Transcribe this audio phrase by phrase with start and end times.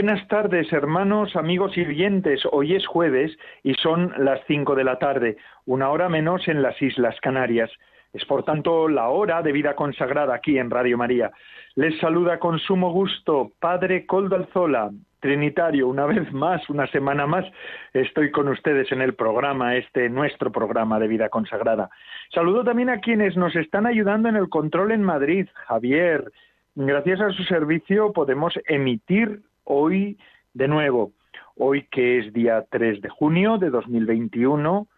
[0.00, 2.42] Buenas tardes, hermanos, amigos y oyentes.
[2.52, 6.80] Hoy es jueves y son las cinco de la tarde, una hora menos en las
[6.80, 7.68] Islas Canarias.
[8.12, 11.32] Es por tanto la hora de vida consagrada aquí en Radio María.
[11.74, 17.44] Les saluda con sumo gusto Padre Coldo Alzola, Trinitario, una vez más, una semana más,
[17.92, 21.90] estoy con ustedes en el programa, este nuestro programa de vida consagrada.
[22.32, 26.30] Saludo también a quienes nos están ayudando en el control en Madrid, Javier.
[26.76, 30.18] Gracias a su servicio podemos emitir hoy
[30.54, 31.12] de nuevo,
[31.56, 34.88] hoy que es día 3 de junio de 2021,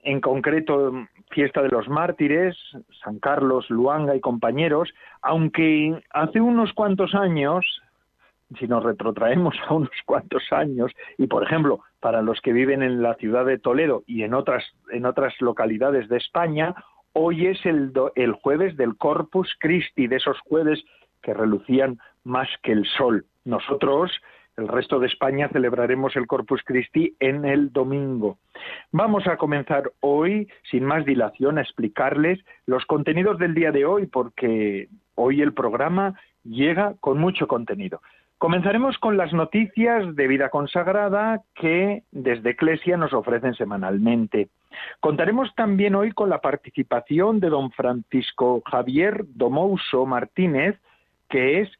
[0.00, 2.56] en concreto fiesta de los mártires,
[3.04, 4.92] San Carlos, Luanga y compañeros,
[5.22, 7.64] aunque hace unos cuantos años,
[8.58, 13.02] si nos retrotraemos a unos cuantos años, y por ejemplo, para los que viven en
[13.02, 16.74] la ciudad de Toledo y en otras, en otras localidades de España,
[17.12, 20.82] hoy es el, el jueves del Corpus Christi, de esos jueves
[21.22, 23.24] que relucían más que el sol.
[23.44, 24.10] Nosotros,
[24.56, 28.38] el resto de España, celebraremos el Corpus Christi en el domingo.
[28.90, 34.06] Vamos a comenzar hoy, sin más dilación, a explicarles los contenidos del día de hoy,
[34.06, 38.00] porque hoy el programa llega con mucho contenido.
[38.42, 44.48] Comenzaremos con las noticias de vida consagrada que desde Eclesia nos ofrecen semanalmente.
[44.98, 50.76] Contaremos también hoy con la participación de don Francisco Javier Domouso Martínez,
[51.28, 51.70] que es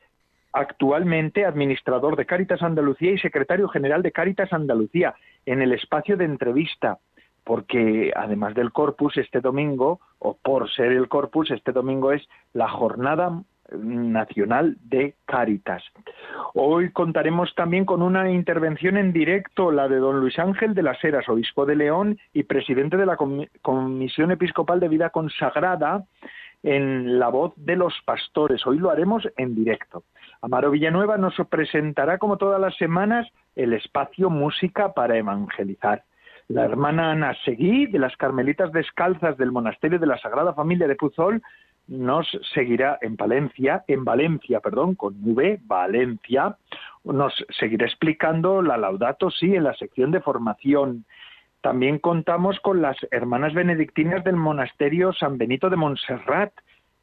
[0.53, 5.15] actualmente administrador de Cáritas Andalucía y secretario general de Cáritas Andalucía,
[5.47, 6.99] en el espacio de entrevista,
[7.45, 12.69] porque además del corpus, este domingo, o por ser el corpus, este domingo es la
[12.69, 13.43] jornada
[13.73, 15.83] nacional de Cáritas.
[16.55, 21.03] Hoy contaremos también con una intervención en directo, la de don Luis Ángel de las
[21.03, 26.05] Heras, obispo de León y presidente de la Comisión Episcopal de Vida Consagrada,
[26.63, 28.65] en la voz de los pastores.
[28.67, 30.05] Hoy lo haremos en directo.
[30.43, 36.03] Amaro Villanueva nos presentará, como todas las semanas, el espacio Música para Evangelizar.
[36.49, 40.97] La hermana Ana Seguí, de las Carmelitas Descalzas del Monasterio de la Sagrada Familia de
[40.97, 41.41] Puzol,
[41.87, 46.57] nos seguirá en Valencia, en Valencia, perdón, con V, Valencia,
[47.05, 51.05] nos seguirá explicando la Laudato Si en la sección de formación.
[51.61, 56.53] También contamos con las hermanas benedictinas del monasterio San Benito de Montserrat.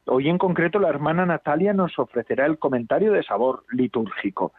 [0.10, 4.54] Hoy en concreto la hermana Natalia nos ofrecerá el comentario de sabor litúrgico.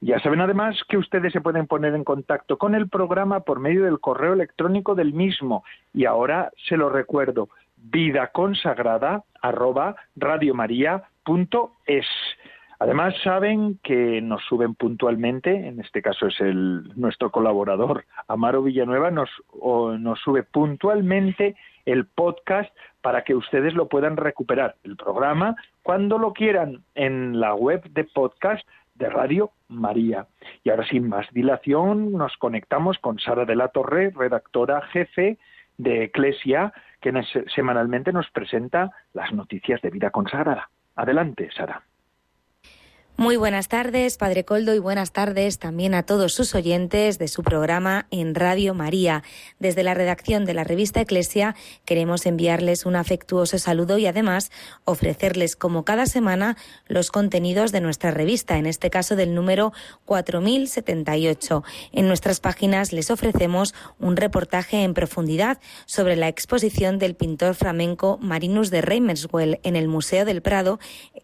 [0.00, 3.84] Ya saben además que ustedes se pueden poner en contacto con el programa por medio
[3.84, 5.64] del correo electrónico del mismo.
[5.92, 9.24] Y ahora se lo recuerdo, vidaconsagrada
[12.78, 19.10] Además saben que nos suben puntualmente, en este caso es el nuestro colaborador Amaro Villanueva,
[19.10, 19.30] nos,
[19.98, 22.70] nos sube puntualmente el podcast
[23.06, 28.02] para que ustedes lo puedan recuperar, el programa, cuando lo quieran, en la web de
[28.02, 30.26] podcast de Radio María.
[30.64, 35.38] Y ahora sin más dilación nos conectamos con Sara de la Torre, redactora jefe
[35.78, 37.12] de Eclesia, que
[37.54, 40.68] semanalmente nos presenta las noticias de vida consagrada.
[40.96, 41.82] Adelante, Sara.
[43.18, 47.42] Muy buenas tardes, Padre Coldo, y buenas tardes también a todos sus oyentes de su
[47.42, 49.22] programa en Radio María.
[49.58, 54.50] Desde la redacción de la revista Eclesia queremos enviarles un afectuoso saludo y además
[54.84, 56.58] ofrecerles como cada semana
[56.88, 59.72] los contenidos de nuestra revista, en este caso del número
[60.04, 61.64] 4078.
[61.92, 68.18] En nuestras páginas les ofrecemos un reportaje en profundidad sobre la exposición del pintor flamenco
[68.20, 70.78] Marinus de Reimerswell en el Museo del Prado,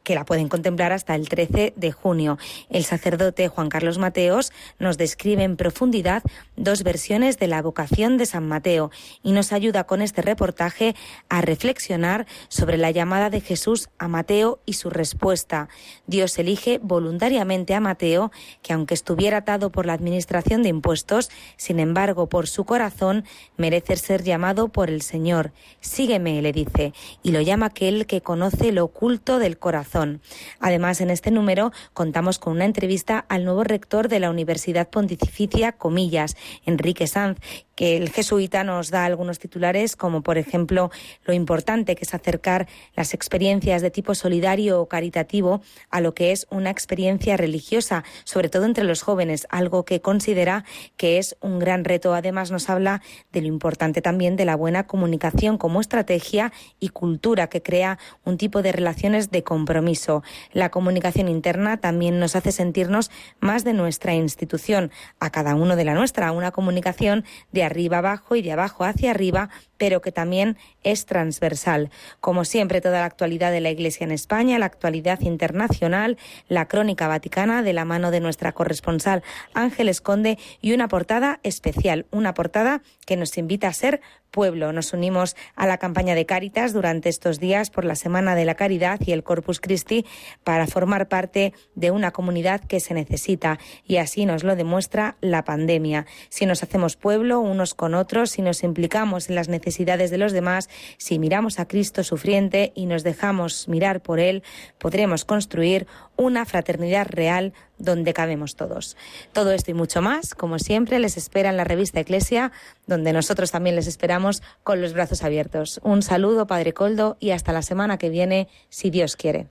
[0.05, 2.38] que la pueden contemplar hasta el 13 de de junio.
[2.70, 6.23] El sacerdote Juan Carlos Mateos nos describe en profundidad
[6.62, 8.91] dos versiones de la vocación de San Mateo
[9.23, 10.94] y nos ayuda con este reportaje
[11.29, 15.69] a reflexionar sobre la llamada de Jesús a Mateo y su respuesta.
[16.06, 18.31] Dios elige voluntariamente a Mateo,
[18.62, 23.25] que aunque estuviera atado por la administración de impuestos, sin embargo, por su corazón,
[23.56, 25.53] merece ser llamado por el Señor.
[25.81, 26.93] Sígueme, le dice,
[27.23, 30.20] y lo llama aquel que conoce lo oculto del corazón.
[30.61, 35.73] Además, en este número contamos con una entrevista al nuevo rector de la Universidad Pontificia
[35.73, 36.37] Comillas,
[36.67, 37.39] Enrique Sanz,
[37.82, 40.93] el jesuita nos da algunos titulares, como por ejemplo
[41.25, 46.31] lo importante que es acercar las experiencias de tipo solidario o caritativo a lo que
[46.31, 50.64] es una experiencia religiosa, sobre todo entre los jóvenes, algo que considera
[50.96, 52.14] que es un gran reto.
[52.14, 53.02] Además, nos habla
[53.32, 58.38] de lo importante también de la buena comunicación como estrategia y cultura que crea un
[58.38, 60.23] tipo de relaciones de compromiso.
[60.52, 65.84] La comunicación interna también nos hace sentirnos más de nuestra institución, a cada uno de
[65.84, 70.57] la nuestra, una comunicación de arriba abajo y de abajo hacia arriba, pero que también
[70.85, 71.91] es transversal.
[72.21, 77.09] Como siempre, toda la actualidad de la Iglesia en España, la actualidad internacional, la crónica
[77.09, 79.23] vaticana de la mano de nuestra corresponsal
[79.55, 84.01] Ángeles Conde y una portada especial, una portada que nos invita a ser
[84.32, 84.73] pueblo.
[84.73, 88.56] Nos unimos a la campaña de Cáritas durante estos días por la Semana de la
[88.56, 90.05] Caridad y el Corpus Christi
[90.43, 95.44] para formar parte de una comunidad que se necesita y así nos lo demuestra la
[95.44, 96.06] pandemia.
[96.31, 100.32] Si nos hacemos pueblo unos con otros, si nos implicamos en las necesidades de los
[100.32, 104.43] demás, si miramos a Cristo sufriente y nos dejamos mirar por Él,
[104.79, 105.87] podremos construir
[106.17, 108.97] una fraternidad real donde cabemos todos.
[109.32, 112.53] Todo esto y mucho más, como siempre, les espera en la revista Eclesia,
[112.87, 115.81] donde nosotros también les esperamos con los brazos abiertos.
[115.82, 119.47] Un saludo, Padre Coldo, y hasta la semana que viene, si Dios quiere.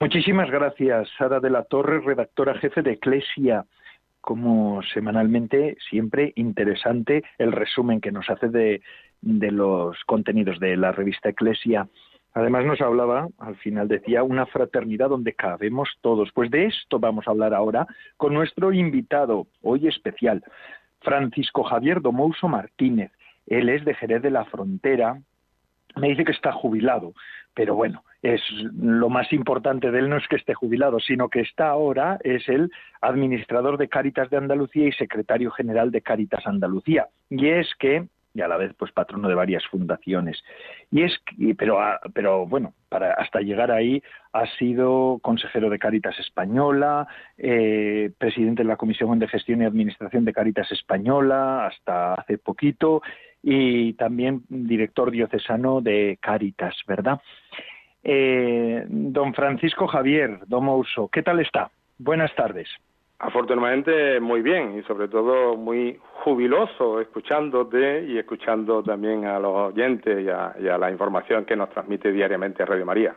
[0.00, 3.64] Muchísimas gracias, Sara de la Torre, redactora jefe de Eclesia.
[4.20, 8.80] Como semanalmente, siempre interesante el resumen que nos hace de,
[9.22, 11.88] de los contenidos de la revista Eclesia.
[12.34, 16.30] Además nos hablaba, al final decía, una fraternidad donde cabemos todos.
[16.32, 17.86] Pues de esto vamos a hablar ahora
[18.16, 20.44] con nuestro invitado, hoy especial,
[21.00, 23.10] Francisco Javier Domouso Martínez.
[23.46, 25.18] Él es de Jerez de la Frontera.
[25.96, 27.14] Me dice que está jubilado,
[27.54, 28.40] pero bueno, es
[28.76, 32.48] lo más importante de él no es que esté jubilado, sino que está ahora es
[32.48, 32.70] el
[33.00, 37.06] administrador de Cáritas de Andalucía y secretario general de Cáritas Andalucía.
[37.30, 38.06] Y es que
[38.38, 40.42] y a la vez pues patrono de varias fundaciones.
[40.90, 41.12] Y es
[41.58, 41.78] pero
[42.14, 44.02] pero bueno, para hasta llegar ahí
[44.32, 50.24] ha sido consejero de Caritas Española, eh, presidente de la Comisión de Gestión y Administración
[50.24, 53.02] de Caritas Española hasta hace poquito
[53.42, 57.20] y también director diocesano de Caritas, ¿verdad?
[58.04, 61.70] Eh, don Francisco Javier Domouso, ¿qué tal está?
[61.98, 62.68] Buenas tardes.
[63.20, 70.24] Afortunadamente muy bien y sobre todo muy jubiloso escuchándote y escuchando también a los oyentes
[70.24, 73.14] y a, la información que nos transmite diariamente Radio María.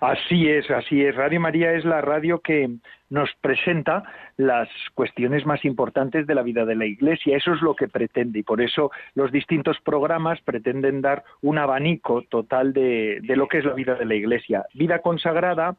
[0.00, 1.14] Así es, así es.
[1.14, 2.68] Radio María es la radio que
[3.08, 4.02] nos presenta
[4.36, 7.36] las cuestiones más importantes de la vida de la Iglesia.
[7.36, 12.22] Eso es lo que pretende y por eso los distintos programas pretenden dar un abanico
[12.22, 14.64] total de, lo que es la vida de la Iglesia.
[14.74, 15.76] Vida consagrada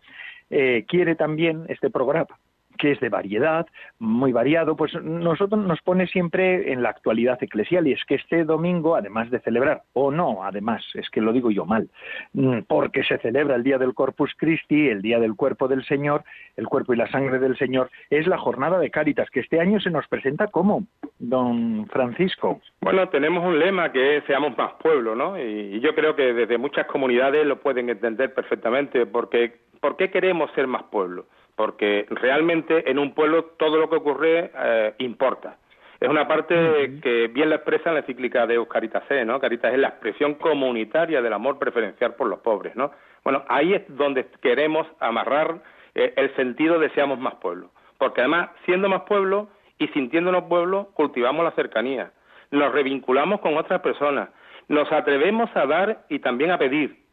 [0.50, 2.38] eh, quiere también este programa
[2.78, 3.68] que es de variedad,
[4.00, 8.44] muy variado, pues nosotros nos pone siempre en la actualidad eclesial y es que este
[8.44, 11.90] domingo, además de celebrar, o no, además, es que lo digo yo mal,
[12.34, 16.24] mm, porque se celebra el día del Corpus Christi, el día del cuerpo del Señor,
[16.56, 19.80] el cuerpo y la sangre del Señor, es la jornada de Cáritas, que este año
[19.80, 20.84] se nos presenta como,
[21.20, 22.62] don Francisco.
[22.82, 25.40] Bueno, tenemos un lema que es seamos más pueblo, ¿no?
[25.40, 30.52] Y yo creo que desde muchas comunidades lo pueden entender perfectamente, porque ¿por qué queremos
[30.52, 31.26] ser más pueblo?
[31.58, 35.58] Porque realmente en un pueblo todo lo que ocurre eh, importa.
[36.00, 39.40] Es una parte que bien la expresa en la cíclica de Caritas ¿no?
[39.40, 42.92] Caritas es la expresión comunitaria del amor preferencial por los pobres, ¿no?
[43.24, 45.60] Bueno, ahí es donde queremos amarrar
[45.96, 47.72] eh, el sentido de seamos más pueblo.
[47.98, 49.50] Porque además, siendo más pueblo
[49.80, 52.12] y sintiéndonos pueblo, cultivamos la cercanía,
[52.52, 54.30] nos revinculamos con otras personas,
[54.68, 57.07] nos atrevemos a dar y también a pedir,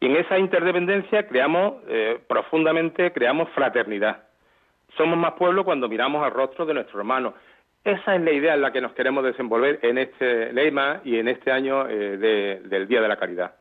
[0.00, 4.24] y en esa interdependencia creamos eh, profundamente, creamos fraternidad.
[4.96, 7.34] Somos más pueblo cuando miramos al rostro de nuestro hermano.
[7.84, 11.28] Esa es la idea en la que nos queremos desenvolver en este lema y en
[11.28, 13.54] este año eh, del Día de la Caridad.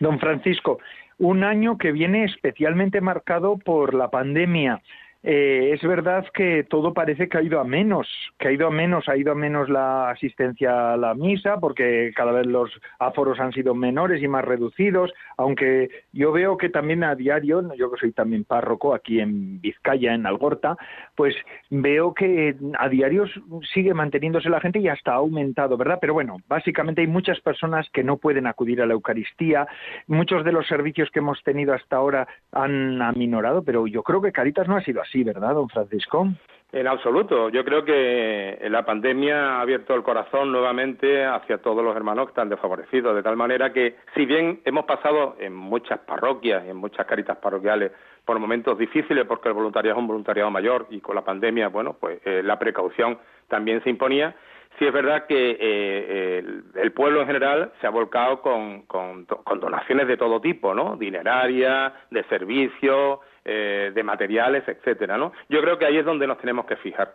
[0.00, 0.80] Don Francisco,
[1.18, 4.80] un año que viene especialmente marcado por la pandemia.
[5.22, 8.08] Eh, es verdad que todo parece que ha ido a menos,
[8.38, 12.10] que ha ido a menos, ha ido a menos la asistencia a la misa, porque
[12.16, 17.04] cada vez los aforos han sido menores y más reducidos, aunque yo veo que también
[17.04, 20.78] a diario, yo que soy también párroco aquí en Vizcaya, en Algorta,
[21.16, 21.34] pues
[21.68, 23.26] veo que a diario
[23.74, 25.98] sigue manteniéndose la gente y hasta ha aumentado, ¿verdad?
[26.00, 29.68] Pero bueno, básicamente hay muchas personas que no pueden acudir a la Eucaristía,
[30.06, 34.32] muchos de los servicios que hemos tenido hasta ahora han aminorado, pero yo creo que
[34.32, 36.28] Caritas no ha sido así Sí, ¿verdad, don Francisco?
[36.72, 37.48] En absoluto.
[37.48, 42.30] Yo creo que la pandemia ha abierto el corazón nuevamente hacia todos los hermanos que
[42.30, 47.06] están desfavorecidos, de tal manera que, si bien hemos pasado en muchas parroquias en muchas
[47.06, 47.90] caritas parroquiales
[48.24, 51.96] por momentos difíciles porque el voluntariado es un voluntariado mayor y con la pandemia, bueno,
[51.98, 54.36] pues eh, la precaución también se imponía.
[54.78, 56.44] Sí es verdad que eh,
[56.76, 60.96] el, pueblo en general se ha volcado con, con, donaciones de todo tipo, ¿no?
[60.96, 65.32] Dineraria, de servicios, eh, de materiales, etcétera, ¿no?
[65.48, 67.14] Yo creo que ahí es donde nos tenemos que fijar.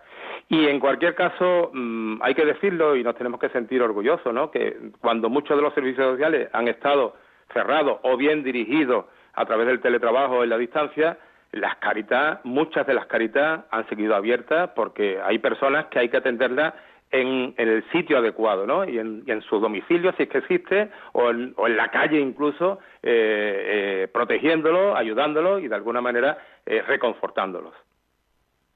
[0.49, 4.49] Y en cualquier caso, mm, hay que decirlo y nos tenemos que sentir orgullosos, ¿no?
[4.49, 7.15] Que cuando muchos de los servicios sociales han estado
[7.53, 11.17] cerrados o bien dirigidos a través del teletrabajo en la distancia,
[11.51, 16.17] las caritas, muchas de las caritas han seguido abiertas porque hay personas que hay que
[16.17, 16.73] atenderlas
[17.11, 18.85] en, el sitio adecuado, ¿no?
[18.85, 24.07] Y en, su domicilio, si es que existe, o en, la calle incluso, eh, eh,
[24.11, 27.73] protegiéndolos, ayudándolos y de alguna manera eh, reconfortándolos.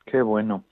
[0.06, 0.64] Qué bueno.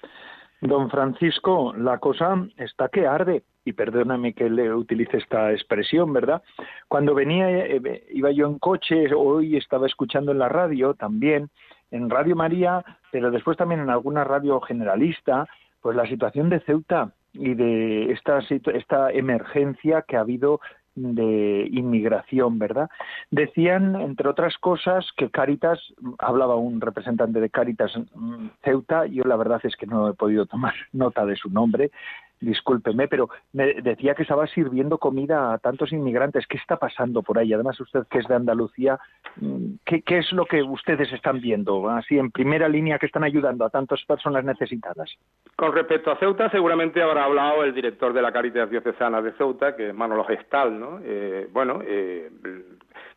[0.61, 6.41] Don Francisco, la cosa está que arde, y perdóname que le utilice esta expresión, ¿verdad?
[6.87, 11.49] Cuando venía, eh, iba yo en coche, hoy estaba escuchando en la radio también,
[11.91, 15.47] en Radio María, pero después también en alguna radio generalista,
[15.81, 20.59] pues la situación de Ceuta y de esta, esta emergencia que ha habido
[20.97, 22.89] de inmigración, ¿verdad?
[23.29, 25.79] Decían, entre otras cosas, que Caritas,
[26.17, 30.47] hablaba un representante de Caritas mm, Ceuta, yo la verdad es que no he podido
[30.47, 31.91] tomar nota de su nombre,
[32.39, 36.45] discúlpeme, pero me decía que estaba sirviendo comida a tantos inmigrantes.
[36.47, 37.53] ¿Qué está pasando por ahí?
[37.53, 38.99] Además, usted que es de Andalucía,
[39.37, 41.89] mm, ¿qué, ¿qué, es lo que ustedes están viendo?
[41.89, 45.15] Así, en primera línea, que están ayudando a tantas personas necesitadas.
[45.55, 49.75] Con respecto a Ceuta, seguramente habrá hablado el director de la Caritas Diocesana de Ceuta,
[49.75, 50.99] que es Manolo Gestal, ¿no?
[51.03, 52.29] Eh, bueno, eh,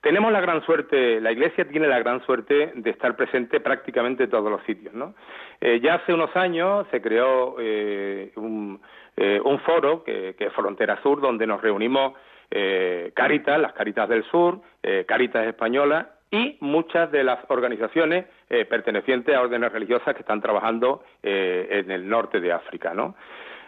[0.00, 4.30] tenemos la gran suerte, la Iglesia tiene la gran suerte de estar presente prácticamente en
[4.30, 5.14] todos los sitios, ¿no?
[5.60, 7.56] Eh, ya hace unos años se creó
[8.36, 8.80] un
[9.16, 12.14] eh, un foro que, es Frontera Sur, donde nos reunimos
[12.50, 18.64] eh, Caritas, las Caritas del Sur, eh, Caritas Españolas y muchas de las organizaciones eh,
[18.64, 23.14] pertenecientes a órdenes religiosas que están trabajando en el norte de África, ¿no?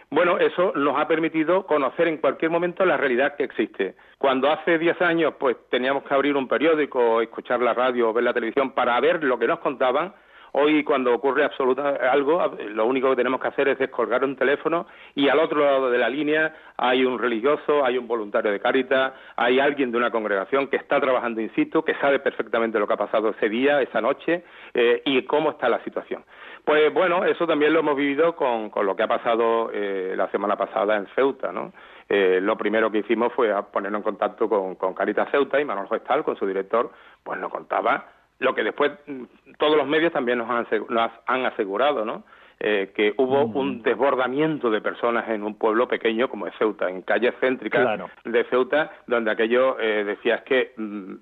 [0.09, 3.95] Bueno, eso nos ha permitido conocer en cualquier momento la realidad que existe.
[4.17, 8.23] Cuando hace 10 años pues teníamos que abrir un periódico, escuchar la radio o ver
[8.23, 10.13] la televisión para ver lo que nos contaban,
[10.55, 14.85] Hoy, cuando ocurre absoluta algo, lo único que tenemos que hacer es descolgar un teléfono
[15.15, 19.13] y al otro lado de la línea hay un religioso, hay un voluntario de Cáritas,
[19.35, 22.93] hay alguien de una congregación que está trabajando in situ, que sabe perfectamente lo que
[22.93, 24.43] ha pasado ese día, esa noche
[24.75, 26.23] eh, y cómo está la situación.
[26.63, 30.55] Pues bueno, eso también lo hemos vivido con, lo que ha pasado eh, la semana
[30.55, 31.73] pasada en Ceuta, ¿no?
[32.07, 35.89] Eh, lo primero que hicimos fue ponernos en contacto con, con Caritas Ceuta y Manuel
[35.89, 36.91] Gestal, con su director,
[37.23, 38.05] pues nos contaba
[38.43, 39.23] lo que después mm,
[39.57, 42.23] todos los medios también nos han, asegurado, ¿no?
[42.59, 47.01] Eh, que hubo un desbordamiento de personas en un pueblo pequeño como es Ceuta, en
[47.01, 51.13] calles céntricas de Ceuta, donde aquello eh, decía es que mm,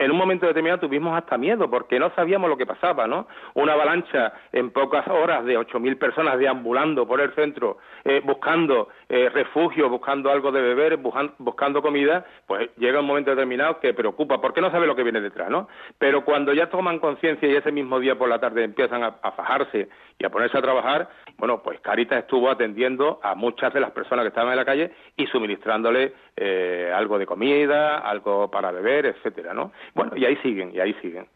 [0.00, 3.28] en un momento determinado tuvimos hasta miedo porque no sabíamos lo que pasaba, ¿no?
[3.52, 9.28] Una avalancha en pocas horas de 8.000 personas deambulando por el centro, eh, buscando eh,
[9.28, 14.62] refugio, buscando algo de beber, buscando comida, pues llega un momento determinado que preocupa, porque
[14.62, 15.68] no sabe lo que viene detrás, ¿no?
[15.98, 19.32] Pero cuando ya toman conciencia y ese mismo día por la tarde empiezan a, a
[19.32, 23.90] fajarse y a ponerse a trabajar, bueno, pues Caritas estuvo atendiendo a muchas de las
[23.90, 29.06] personas que estaban en la calle y suministrándole eh, algo de comida, algo para beber,
[29.06, 29.72] etcétera, ¿no?
[29.94, 31.26] Bueno, y ahí siguen, y ahí siguen.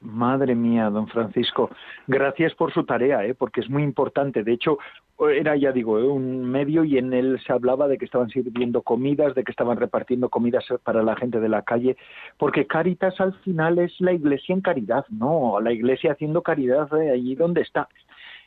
[0.00, 1.70] Madre mía, don Francisco,
[2.06, 3.34] gracias por su tarea, ¿eh?
[3.34, 4.44] porque es muy importante.
[4.44, 4.78] De hecho,
[5.18, 6.04] era, ya digo, ¿eh?
[6.04, 9.78] un medio y en él se hablaba de que estaban sirviendo comidas, de que estaban
[9.78, 11.96] repartiendo comidas para la gente de la calle,
[12.36, 15.60] porque Caritas al final es la iglesia en caridad, ¿no?
[15.60, 17.88] La iglesia haciendo caridad allí donde está.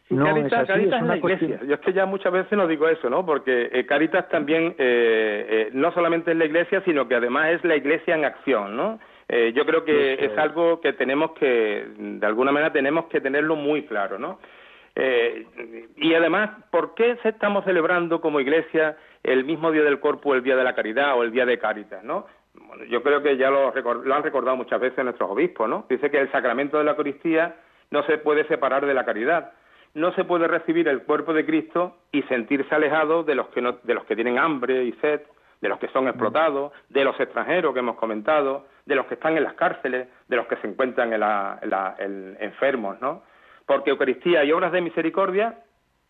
[0.09, 1.59] No, Caritas, es, Caritas es, la iglesia.
[1.67, 3.25] Yo es que ya muchas veces no digo eso, ¿no?
[3.25, 7.63] Porque eh, Caritas también eh, eh, no solamente es la iglesia, sino que además es
[7.63, 8.99] la iglesia en acción, ¿no?
[9.29, 13.55] Eh, yo creo que es algo que tenemos que, de alguna manera, tenemos que tenerlo
[13.55, 14.39] muy claro, ¿no?
[14.95, 15.45] Eh,
[15.97, 20.55] y además, ¿por qué estamos celebrando como iglesia el mismo día del Corpus, el día
[20.55, 22.25] de la caridad o el día de Caritas, ¿no?
[22.55, 25.85] Bueno, yo creo que ya lo, lo han recordado muchas veces nuestros obispos, ¿no?
[25.87, 27.55] Dice que el sacramento de la Eucaristía
[27.91, 29.53] no se puede separar de la caridad
[29.93, 33.93] no se puede recibir el cuerpo de Cristo y sentirse alejado de los que de
[33.93, 35.21] los que tienen hambre y sed,
[35.61, 39.37] de los que son explotados, de los extranjeros que hemos comentado, de los que están
[39.37, 41.95] en las cárceles, de los que se encuentran en la,
[42.39, 43.23] enfermos, ¿no?
[43.65, 45.59] Porque Eucaristía y obras de misericordia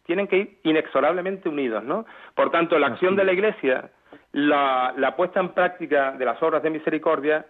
[0.05, 2.05] tienen que ir inexorablemente unidos, ¿no?
[2.35, 3.89] Por tanto, la acción de la Iglesia,
[4.31, 7.45] la, la puesta en práctica de las obras de misericordia,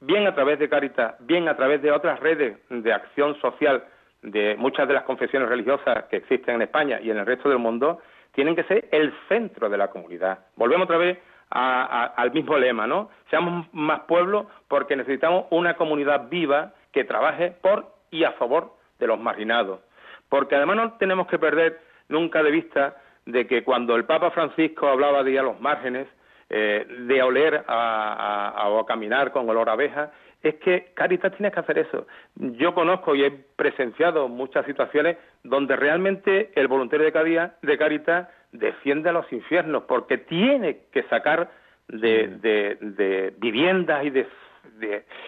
[0.00, 3.84] bien a través de Caritas, bien a través de otras redes de acción social
[4.22, 7.58] de muchas de las confesiones religiosas que existen en España y en el resto del
[7.58, 8.00] mundo
[8.32, 10.38] tienen que ser el centro de la comunidad.
[10.56, 11.18] Volvemos otra vez
[11.50, 13.10] al mismo lema, ¿no?
[13.30, 19.06] Seamos más pueblo porque necesitamos una comunidad viva que trabaje por y a favor de
[19.06, 19.80] los marginados.
[20.28, 24.88] Porque además no tenemos que perder nunca de vista de que cuando el Papa Francisco
[24.88, 26.08] hablaba de ir a los márgenes,
[26.50, 30.10] eh, de oler a, o a caminar con olor a abeja,
[30.42, 32.06] es que Caritas tiene que hacer eso.
[32.36, 39.12] Yo conozco y he presenciado muchas situaciones donde realmente el voluntario de Caritas defiende a
[39.12, 41.50] los infiernos porque tiene que sacar
[41.88, 42.28] de,
[42.78, 44.26] de, viviendas y de,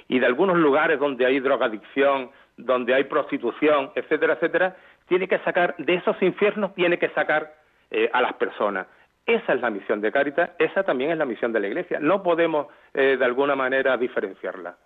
[0.08, 4.76] y de algunos lugares donde hay drogadicción, donde hay prostitución, etcétera, etcétera,
[5.08, 7.54] tiene que sacar de esos infiernos, tiene que sacar
[7.90, 8.86] eh, a las personas.
[9.26, 11.98] Esa es la misión de Caritas, esa también es la misión de la Iglesia.
[12.00, 14.76] No podemos, eh, de alguna manera, diferenciarla.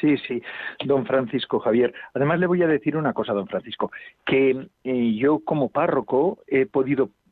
[0.00, 0.42] Sí, sí,
[0.84, 1.94] don Francisco Javier.
[2.12, 3.92] Además le voy a decir una cosa, don Francisco,
[4.24, 7.25] que eh, yo como párroco he podido Mm,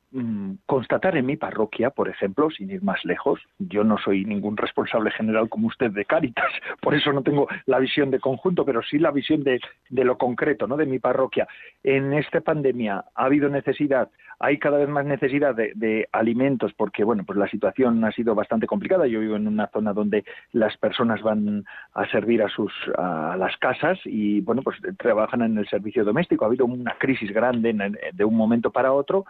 [0.66, 5.11] constatar en mi parroquia, por ejemplo, sin ir más lejos, yo no soy ningún responsable
[5.11, 8.99] general como usted de Cáritas, por eso no tengo la visión de conjunto, pero sí
[8.99, 10.76] la visión de, lo concreto, ¿no?
[10.76, 11.49] De mi parroquia.
[11.83, 17.25] En esta pandemia ha habido necesidad, hay cada vez más necesidad de, alimentos, porque bueno,
[17.25, 19.06] pues la situación ha sido bastante complicada.
[19.06, 23.56] Yo vivo en una zona donde las personas van a servir a sus a las
[23.56, 26.44] casas y bueno, pues trabajan en el servicio doméstico.
[26.44, 27.75] Ha habido una crisis grande
[28.12, 29.25] de un momento para otro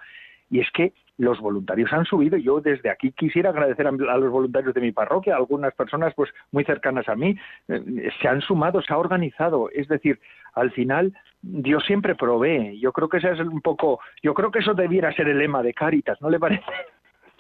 [0.54, 2.36] y es que los voluntarios han subido.
[2.36, 6.62] Yo desde aquí quisiera agradecer a, los voluntarios de mi parroquia, algunas personas pues muy
[6.62, 9.68] cercanas a mí, eh, se han sumado, se ha organizado.
[9.70, 10.20] Es decir,
[10.54, 12.78] al final Dios siempre provee.
[12.78, 15.60] Yo creo que ese es un poco, yo creo que eso debiera ser el lema
[15.60, 16.62] de Caritas, ¿no le parece?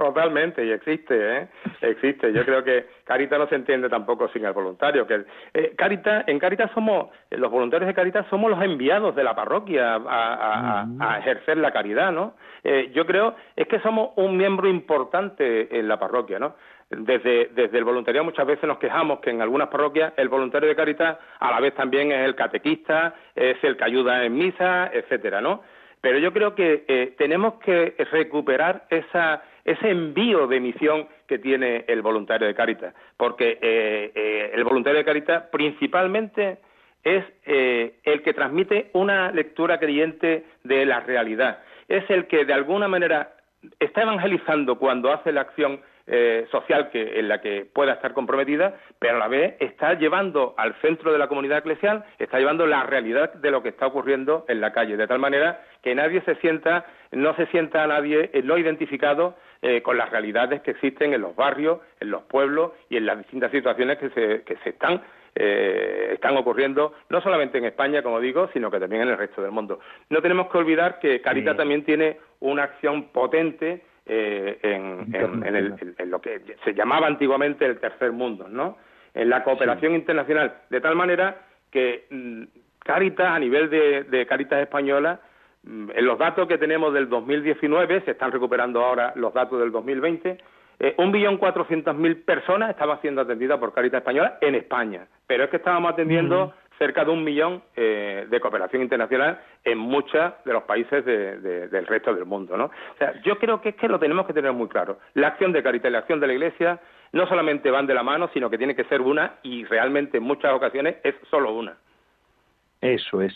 [0.04, 1.48] Totalmente, y existe, ¿eh?
[1.80, 2.30] Existe.
[2.30, 5.06] Yo creo que Caritas no se entiende tampoco sin el voluntario.
[5.06, 9.34] Que eh, Caritas, en Caritas somos, los voluntarios de Caritas somos los enviados de la
[9.34, 12.34] parroquia a, a, ejercer la caridad, ¿no?
[12.62, 16.54] Eh, yo creo es que somos un miembro importante en la parroquia, ¿no?
[16.90, 20.76] Desde, desde el voluntariado muchas veces nos quejamos que en algunas parroquias el voluntario de
[20.76, 25.40] Caritas a la vez también es el catequista, es el que ayuda en misa, etcétera,
[25.40, 25.62] ¿no?
[26.02, 31.84] Pero yo creo que eh, tenemos que recuperar esa ese envío de misión que tiene
[31.88, 36.58] el voluntario de Caritas, porque eh, eh, el voluntario de Caritas principalmente
[37.02, 42.52] es eh, el que transmite una lectura creyente de la realidad, es el que de
[42.52, 43.34] alguna manera
[43.78, 48.74] está evangelizando cuando hace la acción eh, social que, en la que pueda estar comprometida,
[48.98, 52.82] pero a la vez está llevando al centro de la comunidad eclesial, está llevando la
[52.82, 56.34] realidad de lo que está ocurriendo en la calle, de tal manera que nadie se
[56.36, 59.34] sienta, no se sienta a nadie no identificado
[59.66, 63.16] eh, con las realidades que existen en los barrios, en los pueblos y en las
[63.16, 65.00] distintas situaciones que se, que se están
[65.34, 69.40] eh, están ocurriendo no solamente en España, como digo, sino que también en el resto
[69.40, 69.80] del mundo.
[70.10, 76.42] No tenemos que olvidar que Carita también tiene una acción potente eh, en, lo que
[76.62, 78.76] se llamaba antiguamente el tercer mundo, ¿no?
[79.14, 81.38] En la cooperación internacional, de tal manera
[81.70, 82.42] que mm,
[82.80, 85.20] Caritas, a nivel de, de Caritas Española,
[85.66, 90.38] en los datos que tenemos del 2019, se están recuperando ahora los datos del 2020,
[90.80, 95.44] eh, un billón cuatrocientas mil personas estaban siendo atendidas por Caritas Española en España, pero
[95.44, 100.52] es que estábamos atendiendo cerca de un millón eh, de cooperación internacional en muchos de
[100.52, 102.64] los países del resto del mundo, ¿no?
[102.64, 104.98] O sea, yo creo que es que lo tenemos que tener muy claro.
[105.14, 106.80] La acción de Caritas y la acción de la Iglesia
[107.12, 110.24] no solamente van de la mano, sino que tiene que ser una y realmente en
[110.24, 111.76] muchas ocasiones es solo una.
[112.80, 113.32] Eso es.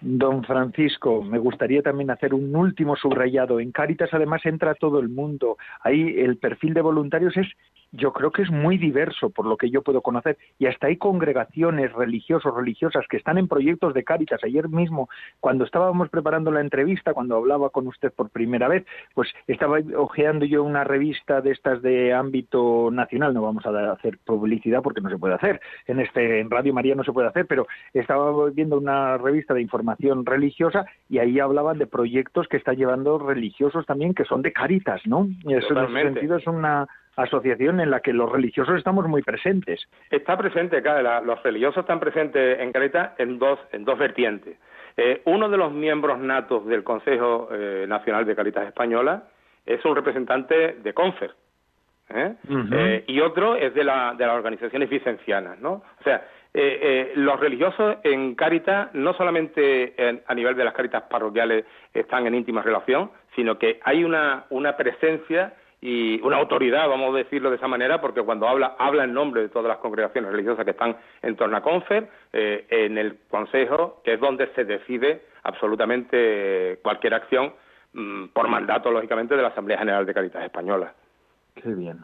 [0.00, 3.60] Don Francisco, me gustaría también hacer un último subrayado.
[3.60, 5.56] En Cáritas además entra todo el mundo.
[5.80, 7.46] Ahí el perfil de voluntarios es
[7.92, 10.96] yo creo que es muy diverso por lo que yo puedo conocer y hasta hay
[10.96, 14.42] congregaciones religiosas religiosas que están en proyectos de Cáritas.
[14.44, 15.08] Ayer mismo,
[15.40, 20.44] cuando estábamos preparando la entrevista, cuando hablaba con usted por primera vez, pues estaba hojeando
[20.44, 23.34] yo una revista de estas de ámbito nacional.
[23.34, 25.60] No vamos a hacer publicidad porque no se puede hacer.
[25.86, 29.62] En este en Radio María no se puede hacer, pero estaba viendo una revista de
[29.62, 34.52] información religiosa y ahí hablaban de proyectos que están llevando religiosos también que son de
[34.52, 35.28] Cáritas, ¿no?
[35.48, 39.88] Eso en ese sentido es una asociación en la que los religiosos estamos muy presentes.
[40.10, 44.58] Está presente, claro, los religiosos están presentes en Creta en dos, en dos vertientes.
[44.96, 49.24] Eh, uno de los miembros natos del Consejo eh, Nacional de Caritas Española
[49.64, 51.34] es un representante de CONFER,
[52.10, 53.04] ¿eh?
[53.06, 55.82] y otro es de, la, de las organizaciones vicencianas, ¿no?
[56.00, 56.24] O sea,
[57.16, 59.94] los religiosos en Caritas, no solamente
[60.26, 64.76] a nivel de las Caritas parroquiales están en íntima relación, sino que hay una, una
[64.76, 65.52] presencia
[65.86, 69.42] y una autoridad, vamos a decirlo de esa manera, porque cuando habla, habla en nombre
[69.42, 74.00] de todas las congregaciones religiosas que están en torno a Confer, eh, en el Consejo,
[74.04, 77.52] que es donde se decide absolutamente cualquier acción
[77.92, 80.92] mm, por mandato, lógicamente, de la Asamblea General de Caritas Española.
[81.54, 82.00] Qué bien.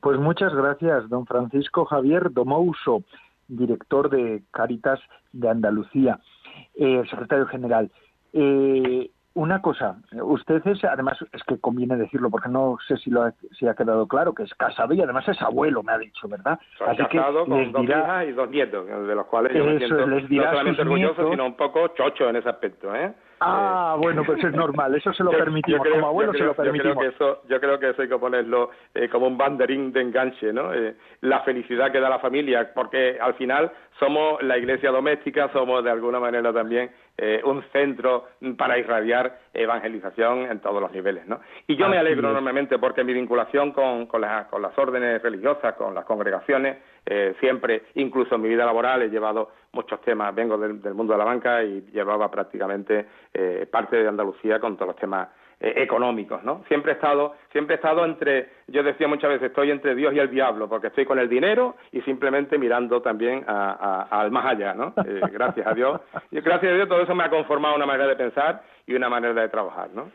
[0.00, 3.04] Pues muchas gracias, don Francisco Javier Domouso
[3.50, 5.00] director de Cáritas
[5.32, 6.18] de Andalucía,
[6.76, 7.90] eh, secretario general.
[8.32, 13.22] Eh, una cosa, usted es, además, es que conviene decirlo porque no sé si lo
[13.22, 16.28] ha, si ha quedado claro, que es casado y además es abuelo, me ha dicho,
[16.28, 16.58] ¿verdad?
[16.76, 20.44] Soy casado con dos hijas y dos nietos, de los cuales yo me siento no
[20.50, 23.12] solamente orgulloso, sino un poco chocho en ese aspecto, ¿eh?
[23.42, 26.94] Ah, bueno, pues es normal, eso se lo permitimos, como abuelo se lo permitimos.
[26.94, 29.92] Yo creo, que eso, yo creo que eso hay que ponerlo eh, como un banderín
[29.92, 30.74] de enganche, ¿no?
[30.74, 35.82] Eh, la felicidad que da la familia, porque al final somos la iglesia doméstica, somos
[35.82, 41.40] de alguna manera también eh, un centro para irradiar evangelización en todos los niveles, ¿no?
[41.66, 45.94] Y yo me alegro enormemente porque mi vinculación con, con, con las órdenes religiosas, con
[45.94, 50.94] las congregaciones, eh, siempre, incluso en mi vida laboral, he llevado muchos temas, vengo del,
[50.94, 55.28] mundo de la banca y llevaba prácticamente eh, parte de Andalucía con todos los temas
[55.60, 56.64] eh, económicos, ¿no?
[56.68, 60.18] Siempre he estado, siempre he estado entre, yo decía muchas veces, estoy entre Dios y
[60.18, 64.94] el diablo, porque estoy con el dinero y simplemente mirando también al más allá, ¿no?
[65.32, 68.16] gracias a Dios, y gracias a Dios todo eso me ha conformado una manera de
[68.16, 70.10] pensar y una manera de trabajar, ¿no?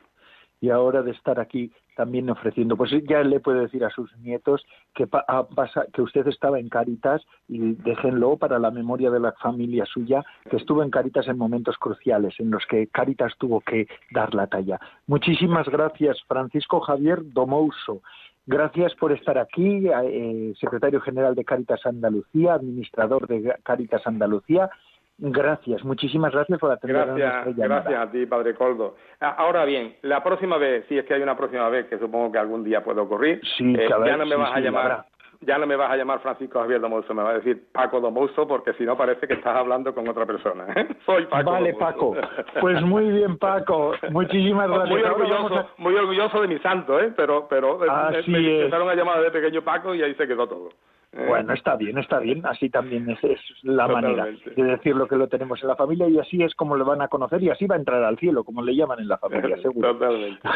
[0.65, 2.75] Y ahora de estar aquí también ofreciendo.
[2.75, 6.69] Pues ya le puede decir a sus nietos que, ah, pasa, que usted estaba en
[6.69, 11.37] Caritas y déjenlo para la memoria de la familia suya, que estuvo en Caritas en
[11.37, 14.79] momentos cruciales en los que Caritas tuvo que dar la talla.
[15.05, 18.01] Muchísimas gracias, Francisco Javier Domouso.
[18.47, 24.69] Gracias por estar aquí, eh, secretario general de Caritas Andalucía, administrador de Caritas Andalucía
[25.17, 28.95] Gracias, muchísimas gracias por atender gracias, Gracias a ti, Padre Coldo.
[29.21, 32.33] Ah, ahora bien, la próxima vez, si es que hay una próxima vez, que supongo
[32.33, 35.05] que algún día puede ocurrir, eh, ya no me vas a llamar
[35.41, 38.47] ya no me vas a llamar Francisco Javier Domoso, me va a decir Paco Domoso,
[38.47, 40.65] porque si no parece que estás hablando con otra persona.
[40.75, 40.87] ¿eh?
[41.05, 41.51] Soy Paco.
[41.51, 42.15] Vale, Paco.
[42.59, 43.93] Pues muy bien, Paco.
[44.11, 44.89] Muchísimas gracias.
[44.89, 47.13] Muy orgulloso, muy orgulloso de mi santo, ¿eh?
[47.15, 50.69] Pero, pero eh, me, empezaron a llamar de pequeño Paco y ahí se quedó todo.
[51.15, 51.25] Eh.
[51.27, 52.45] Bueno, está bien, está bien.
[52.45, 53.19] Así también es,
[53.63, 56.75] la manera de decir lo que lo tenemos en la familia y así es como
[56.75, 59.07] le van a conocer y así va a entrar al cielo, como le llaman en
[59.07, 59.93] la familia, seguro.
[59.93, 60.47] Totalmente.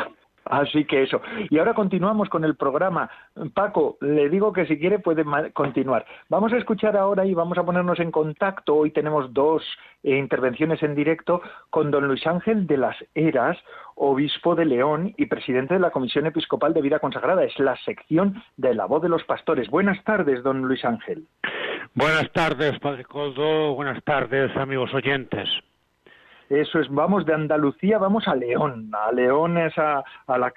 [0.50, 1.22] Así que eso.
[1.50, 3.10] Y ahora continuamos con el programa.
[3.54, 6.06] Paco, le digo que si quiere puede continuar.
[6.28, 8.76] Vamos a escuchar ahora y vamos a ponernos en contacto.
[8.76, 9.64] Hoy tenemos dos
[10.02, 13.58] eh, intervenciones en directo con don Luis Ángel de las Heras,
[13.94, 17.44] obispo de León y presidente de la Comisión Episcopal de Vida Consagrada.
[17.44, 19.70] Es la sección de la voz de los pastores.
[19.70, 21.28] Buenas tardes, don Luis Ángel.
[21.94, 23.76] Buenas tardes, Padre Coldo.
[23.76, 25.48] Buenas tardes, amigos oyentes.
[26.50, 28.90] Eso es, vamos de Andalucía, vamos a León.
[28.92, 30.52] A León es a, la,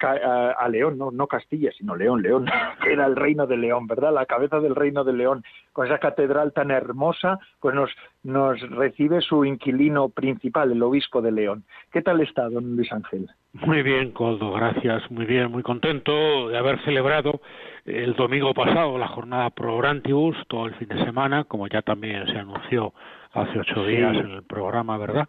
[0.57, 2.47] a, León, no, no Castilla, sino León, León.
[2.89, 4.11] Era el reino de León, ¿verdad?
[4.11, 5.43] La cabeza del reino de León.
[5.71, 7.91] Con esa catedral tan hermosa, pues nos,
[8.23, 11.63] nos recibe su inquilino principal, el obispo de León.
[11.91, 13.29] ¿Qué tal está, don Luis Ángel?
[13.53, 15.09] Muy bien, Coldo, gracias.
[15.11, 17.39] Muy bien, muy contento de haber celebrado
[17.85, 22.25] el domingo pasado la jornada Pro Grantibus, todo el fin de semana, como ya también
[22.25, 22.93] se anunció
[23.33, 25.27] hace ocho días en el programa, ¿verdad?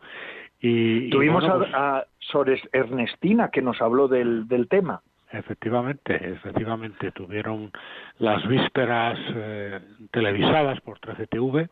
[0.66, 5.02] Y, Tuvimos pues a, Sores Ernestina que nos habló del, del tema.
[5.30, 7.70] Efectivamente, efectivamente tuvieron
[8.18, 11.68] las vísperas eh, televisadas por 13TV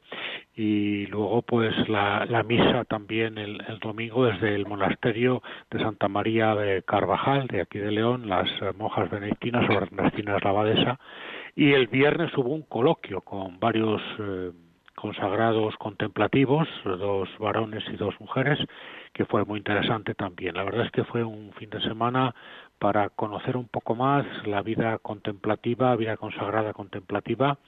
[0.56, 6.08] y luego pues la, la misa también el, el, domingo desde el monasterio de Santa
[6.08, 10.98] María de Carvajal, de aquí de León, las monjas benedictinas o Ernestinas la
[11.54, 14.50] y el viernes hubo un coloquio con varios eh,
[15.02, 18.56] consagrados contemplativos, dos varones y dos mujeres,
[19.12, 20.54] que fue muy interesante también.
[20.54, 22.32] La verdad es que fue un fin de semana
[22.78, 27.58] para conocer un poco más la vida contemplativa, vida consagrada contemplativa,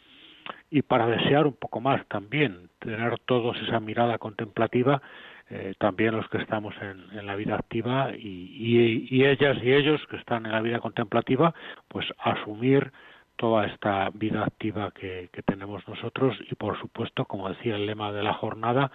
[0.70, 5.02] y para desear un poco más también, tener todos esa mirada contemplativa,
[5.50, 10.18] eh, también los que estamos en, la vida activa y, y ellas y ellos que
[10.18, 11.52] están en la vida contemplativa,
[11.88, 12.92] pues asumir
[13.36, 18.22] toda esta vida activa que, tenemos nosotros y por supuesto, como decía el lema de
[18.22, 18.90] la jornada,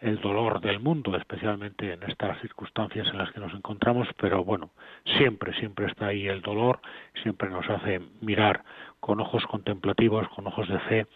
[0.00, 4.70] el dolor del mundo, especialmente en estas circunstancias en las que nos encontramos, pero bueno,
[5.16, 6.80] siempre, siempre está ahí el dolor,
[7.22, 8.62] siempre nos hace mirar
[9.00, 11.06] con ojos contemplativos, con ojos de fe,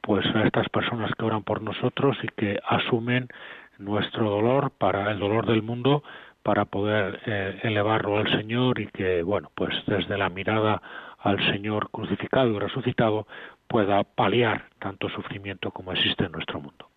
[0.00, 3.28] pues a estas personas que oran por nosotros y que asumen
[3.78, 6.02] nuestro dolor para el dolor del mundo
[6.42, 10.80] para poder eh, elevarlo al Señor y que, bueno, pues desde la mirada
[11.18, 13.26] al Señor crucificado y resucitado
[13.66, 16.88] pueda paliar tanto sufrimiento como existe en nuestro mundo.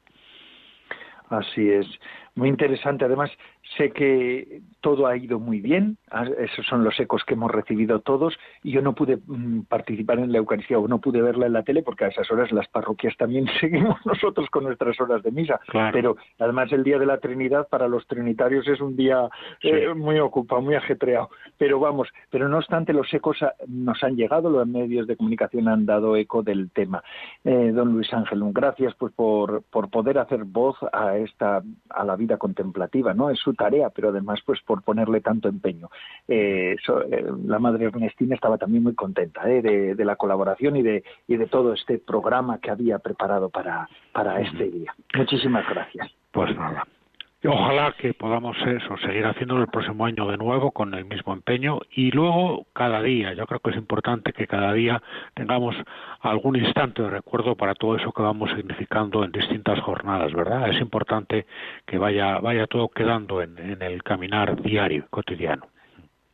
[1.30, 1.88] Así es,
[2.36, 3.06] muy interesante.
[3.06, 3.32] Además,
[3.78, 5.98] sé que todo ha ido muy bien,
[6.40, 10.32] esos son los ecos que hemos recibido todos, y yo no pude mm, participar en
[10.32, 13.16] la Eucaristía o no pude verla en la tele porque a esas horas las parroquias
[13.18, 15.60] también seguimos nosotros con nuestras horas de misa.
[15.92, 19.30] Pero además el Día de la Trinidad para los trinitarios es un día
[19.62, 21.30] eh, muy ocupado, muy ajetreado.
[21.58, 25.86] Pero vamos, pero no obstante los ecos nos han llegado, los medios de comunicación han
[25.86, 27.04] dado eco del tema.
[27.44, 32.16] Eh, don Luis Ángel, gracias pues por, por poder hacer voz a esta a la
[32.16, 33.30] vida contemplativa, ¿no?
[33.30, 35.90] Es su tarea, pero además pues por ponerle tanto empeño.
[36.28, 39.62] Eh, eh, la madre Ernestina estaba también muy contenta ¿eh?
[39.62, 44.42] de, la colaboración y de, y de todo este programa que había preparado para, para
[44.42, 44.96] este día.
[45.16, 46.10] Muchísimas gracias.
[46.32, 46.88] Pues nada,
[47.44, 51.80] Ojalá que podamos eso, seguir haciéndolo el próximo año de nuevo con el mismo empeño
[51.90, 53.34] y luego cada día.
[53.34, 55.02] Yo creo que es importante que cada día
[55.34, 55.76] tengamos
[56.20, 60.70] algún instante de recuerdo para todo eso que vamos significando en distintas jornadas, ¿verdad?
[60.70, 61.48] Es importante
[61.88, 65.71] que vaya, vaya todo quedando en, en el caminar diario, cotidiano.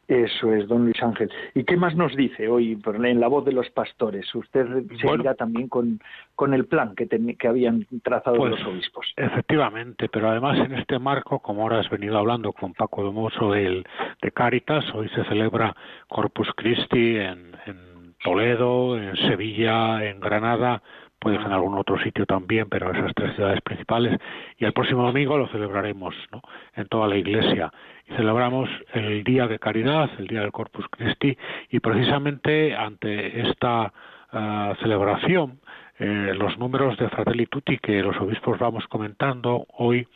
[0.08, 1.30] Eso es, don Luis Ángel.
[1.54, 4.34] ¿Y qué más nos dice hoy en la voz de los pastores?
[4.34, 4.65] Usted
[5.02, 6.00] seguirá también con,
[6.34, 9.06] con el plan que, que habían trazado pues, los obispos.
[9.17, 13.84] Efectivamente, pero además en este marco, como ahora has venido hablando con Paco Domoso de,
[14.22, 15.76] de Cáritas, hoy se celebra
[16.08, 20.82] Corpus Christi en, en Toledo, en Sevilla, en Granada,
[21.19, 24.19] puede ser en algún otro sitio también, pero esas tres ciudades principales.
[24.58, 26.41] Y el próximo domingo lo celebraremos ¿no?
[26.75, 27.71] en toda la iglesia.
[28.08, 31.38] Y celebramos el Día de Caridad, el Día del Corpus Christi,
[31.71, 33.91] y precisamente ante esta
[34.32, 35.60] ah, celebración,
[35.99, 40.08] eh, los números de Fratelli Tutti que los obispos vamos comentando hoy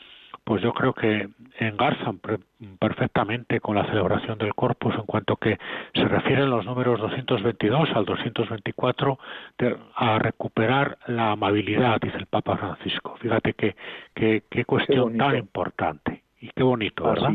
[0.44, 2.20] pues yo creo que engarzan
[2.80, 5.58] perfectamente con la celebración del Corpus en cuanto que
[5.94, 9.20] se refieren los números 222 al 224
[9.96, 13.16] a recuperar la amabilidad, dice el Papa Francisco.
[13.22, 13.76] Fíjate qué
[14.14, 17.32] qué, cuestión tan importante y qué bonito, ¿verdad?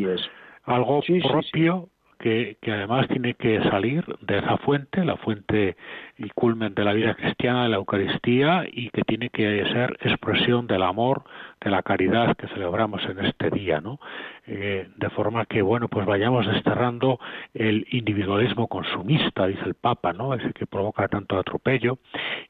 [0.64, 1.88] Algo propio
[2.18, 5.76] que, que, además tiene que salir de esa fuente, la fuente
[6.16, 10.66] y culmen de la vida cristiana, de la Eucaristía, y que tiene que ser expresión
[10.66, 11.24] del amor,
[11.60, 13.98] de la caridad que celebramos en este día, ¿no?
[14.46, 17.18] Eh, de forma que, bueno, pues vayamos desterrando
[17.54, 20.34] el individualismo consumista, dice el Papa, ¿no?
[20.34, 21.98] Ese que provoca tanto atropello,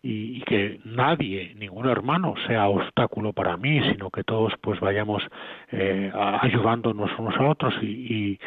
[0.03, 5.23] y, que nadie, ningún hermano, sea obstáculo para mí, sino que todos, pues vayamos
[5.71, 8.39] eh, ayudándonos unos a otros y,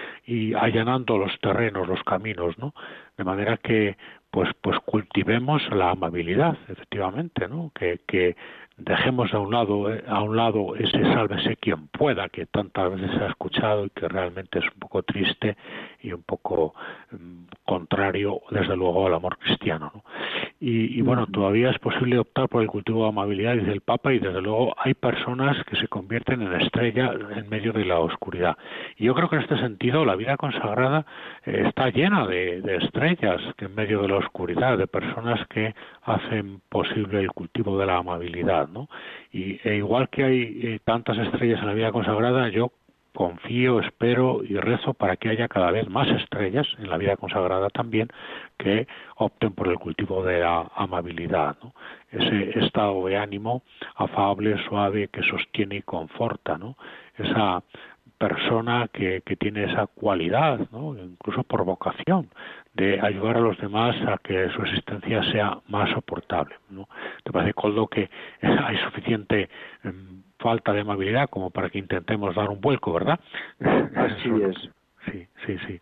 [0.55, 2.73] allanando los terrenos, los caminos, ¿no?
[3.17, 3.97] De manera que
[4.31, 8.35] pues pues cultivemos la amabilidad efectivamente no que
[8.79, 13.11] dejemos a un lado eh, a un lado ese sálvese quien pueda que tantas veces
[13.11, 15.57] se ha escuchado y que realmente es un poco triste
[16.01, 16.73] y un poco
[17.11, 20.03] mm, contrario desde luego al amor cristiano ¿no?
[20.59, 24.19] y, bueno todavía es posible optar por el cultivo de amabilidad dice el Papa y
[24.19, 28.57] desde luego hay personas que se convierten en estrella en medio de la oscuridad.
[28.97, 31.05] Y yo creo que en este sentido la vida consagrada
[31.45, 35.73] eh, está llena de, de estrellas que en medio de la oscuridad de personas que
[36.03, 38.68] hacen posible el cultivo de la amabilidad
[39.31, 42.71] y e igual que hay eh, tantas estrellas en la vida consagrada, yo
[43.13, 47.69] confío, espero y rezo para que haya cada vez más estrellas en la vida consagrada
[47.69, 48.07] también
[48.57, 51.57] que opten por el cultivo de la amabilidad,
[52.11, 53.63] ese estado de ánimo
[53.95, 56.57] afable, suave, que sostiene y conforta,
[57.17, 57.63] esa
[58.17, 62.29] persona que, que tiene esa cualidad, incluso por vocación,
[62.79, 66.55] de ayudar a los demás a que su existencia sea más soportable.
[66.69, 66.87] ¿no?
[67.23, 68.09] ¿Te parece, Coldo, que
[68.41, 69.49] hay suficiente
[69.83, 73.19] em, falta de amabilidad como para que intentemos dar un vuelco, verdad?
[73.59, 74.69] Así es.
[75.05, 75.81] Sí, sí, sí.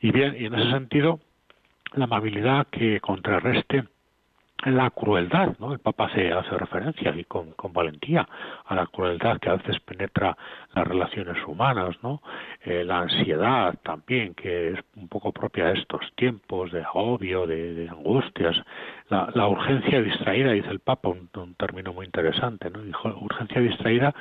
[0.00, 1.20] Y bien, y en ese sentido,
[1.94, 3.84] la amabilidad que contrarreste
[4.64, 5.72] la crueldad, ¿no?
[5.72, 8.26] El Papa hace, hace referencia y con, con, valentía
[8.66, 10.36] a la crueldad que a veces penetra
[10.74, 12.22] las relaciones humanas, ¿no?
[12.64, 17.88] Eh, la ansiedad también, que es un poco propia de estos tiempos de agobio, de,
[17.90, 18.56] angustias,
[19.08, 22.80] la, la, urgencia distraída, dice el Papa, un, un término muy interesante, ¿no?
[22.80, 24.14] Dijo, urgencia distraída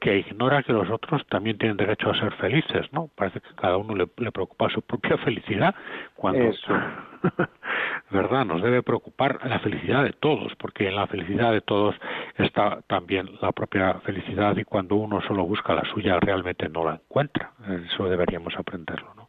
[0.00, 3.08] que ignora que los otros también tienen derecho a ser felices, ¿no?
[3.14, 5.74] Parece que cada uno le, preocupa su propia felicidad,
[6.14, 6.50] cuando,
[8.10, 8.44] ¿verdad?
[8.44, 11.94] Nos debe preocupar la felicidad de todos, porque en la felicidad de todos
[12.38, 16.94] está también la propia felicidad y cuando uno solo busca la suya realmente no la
[16.94, 17.52] encuentra.
[17.86, 19.26] Eso deberíamos aprenderlo, ¿no?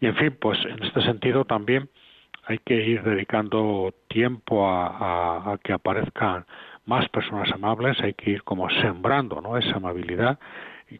[0.00, 1.88] Y en fin, pues en este sentido también
[2.46, 6.44] hay que ir dedicando tiempo a, que aparezcan
[6.86, 9.56] más personas amables, hay que ir como sembrando ¿no?
[9.56, 10.38] esa amabilidad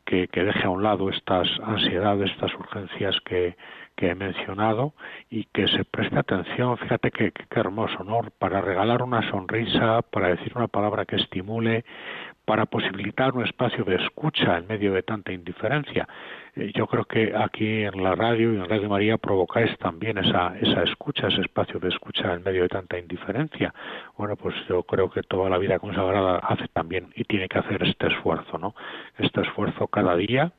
[0.05, 3.57] que, que deje a un lado estas ansiedades, estas urgencias que,
[4.03, 4.95] que he mencionado
[5.31, 8.23] y que se preste atención, fíjate qué hermoso, ¿no?
[8.37, 11.85] Para regalar una sonrisa, para decir una palabra que estimule,
[12.45, 16.09] para posibilitar un espacio de escucha en medio de tanta indiferencia.
[16.57, 20.59] Eh, yo creo que aquí en la radio y en Radio María provocáis también esa,
[20.61, 23.73] esa escucha, ese espacio de escucha en medio de tanta indiferencia.
[24.19, 27.81] Bueno, pues yo creo que toda la vida consagrada hace también y tiene que hacer
[27.85, 28.75] este esfuerzo, ¿no?
[29.19, 30.51] Este esfuerzo cada día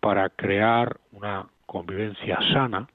[0.00, 2.88] para crear una convivencia sana,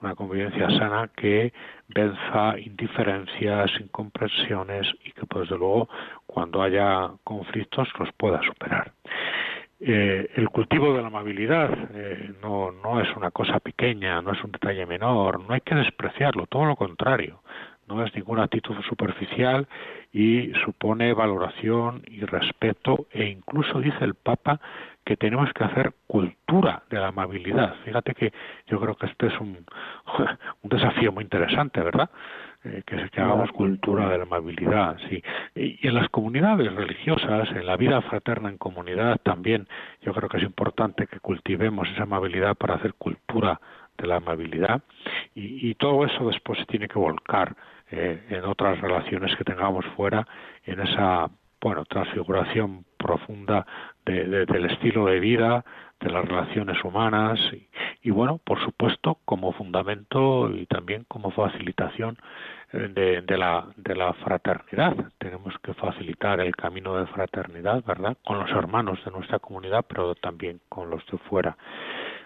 [0.00, 1.52] una convivencia sana que
[1.88, 5.90] venza indiferencias, incomprensiones y que, pues, luego,
[6.26, 8.92] cuando haya conflictos, los pueda superar.
[9.80, 14.42] Eh, el cultivo de la amabilidad eh, no, no es una cosa pequeña, no es
[14.42, 17.42] un detalle menor, no hay que despreciarlo, todo lo contrario,
[17.86, 19.66] no es ninguna actitud superficial
[20.10, 24.60] y supone valoración y respeto e incluso dice el Papa
[25.04, 27.74] que tenemos que hacer cultura de la amabilidad.
[27.84, 28.32] Fíjate que
[28.66, 29.64] yo creo que este es un,
[30.62, 32.10] un desafío muy interesante, ¿verdad?
[32.64, 35.22] Eh, que, que hagamos cultura de la amabilidad, sí.
[35.54, 39.66] Y, en las comunidades religiosas, en la vida fraterna en comunidad también,
[40.02, 43.60] yo creo que es importante que cultivemos esa amabilidad para hacer cultura
[43.98, 44.82] de la amabilidad
[45.34, 47.56] y, y todo eso después se tiene que volcar
[47.90, 50.26] eh, en otras relaciones que tengamos fuera,
[50.64, 51.28] en esa
[51.60, 53.66] bueno transfiguración profunda
[54.04, 55.64] del estilo de vida,
[56.02, 57.38] de las relaciones humanas
[58.02, 62.18] y, bueno, por supuesto, como fundamento y también como facilitación
[62.72, 64.96] eh, de, la, de fraternidad.
[65.18, 68.16] Tenemos que facilitar el camino de fraternidad, ¿verdad?
[68.24, 71.56] Con los hermanos de nuestra comunidad, pero también con los de fuera.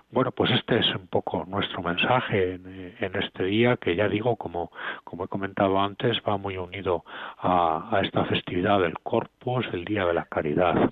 [0.08, 4.70] Bueno, pues este es un poco nuestro mensaje en, este día, que ya digo, como,
[5.02, 7.04] como he comentado antes, va muy unido
[7.38, 10.90] a, esta festividad del Corpus, el Día de la Caridad.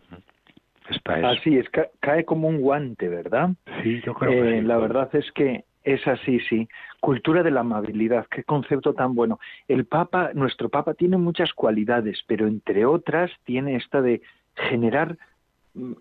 [1.05, 1.67] Así es,
[2.01, 3.51] cae como un guante, ¿verdad?
[3.83, 6.67] Sí, yo creo que eh, La verdad es que es así, sí.
[7.01, 9.38] Cultura de la amabilidad, qué concepto tan bueno.
[9.69, 14.23] El Papa, nuestro Papa tiene muchas cualidades, pero entre otras tiene esta de
[14.55, 15.19] generar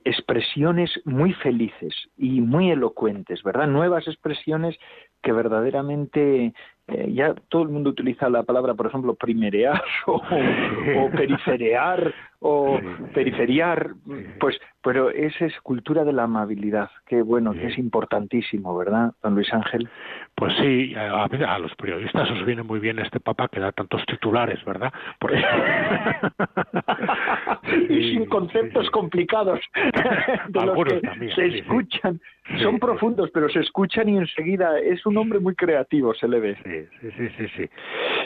[0.06, 3.68] expresiones muy felices y muy elocuentes, ¿verdad?
[3.68, 4.78] Nuevas expresiones
[5.22, 6.54] que verdaderamente
[6.88, 10.22] eh, ya todo el mundo utiliza la palabra, por ejemplo, primerear o,
[11.16, 12.78] periferear o
[13.14, 13.92] periferiar,
[14.38, 19.36] pues, pero esa es cultura de la amabilidad, que bueno, que es importantísimo, ¿verdad, don
[19.36, 19.88] Luis Ángel?
[20.36, 24.06] Pues sí, a, a, los periodistas os viene muy bien este papa que da tantos
[24.06, 24.92] titulares, ¿verdad?
[27.90, 29.62] y sin conceptos complicados
[30.50, 32.20] de los que se escuchan.
[32.62, 34.78] Son profundos, pero se escuchan y enseguida.
[34.80, 36.58] Es un hombre muy creativo, se le ve.
[37.02, 37.70] Sí, sí, sí, sí.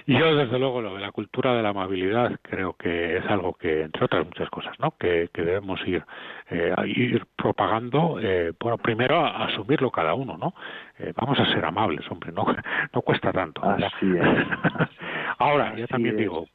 [0.07, 3.81] Yo, desde luego, lo de la cultura de la amabilidad creo que es algo que,
[3.81, 4.91] entre otras muchas cosas, ¿no?
[4.97, 6.03] Que, debemos ir,
[6.49, 10.53] eh, ir propagando, eh, bueno, primero a, asumirlo cada uno, ¿no?
[10.99, 12.45] Eh, vamos a ser amables, hombre, no,
[12.93, 13.61] no cuesta tanto.
[15.37, 16.47] Ahora, ya también digo,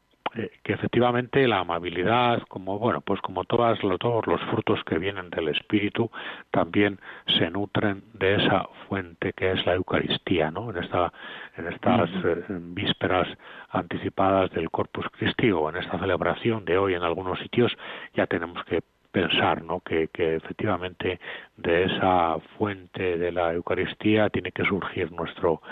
[0.62, 5.48] que efectivamente la amabilidad, como bueno, pues como todas todos los frutos que vienen del
[5.48, 6.10] espíritu,
[6.50, 6.98] también
[7.38, 10.70] se nutren de esa fuente que es la Eucaristía, ¿no?
[10.70, 11.12] En esta
[11.56, 13.28] en estas eh, vísperas
[13.70, 17.72] anticipadas del Corpus Christi o en esta celebración de hoy en algunos sitios
[18.14, 19.80] ya tenemos que pensar ¿no?
[19.80, 21.20] que, que efectivamente
[21.56, 25.62] de esa fuente de la Eucaristía tiene que surgir nuestro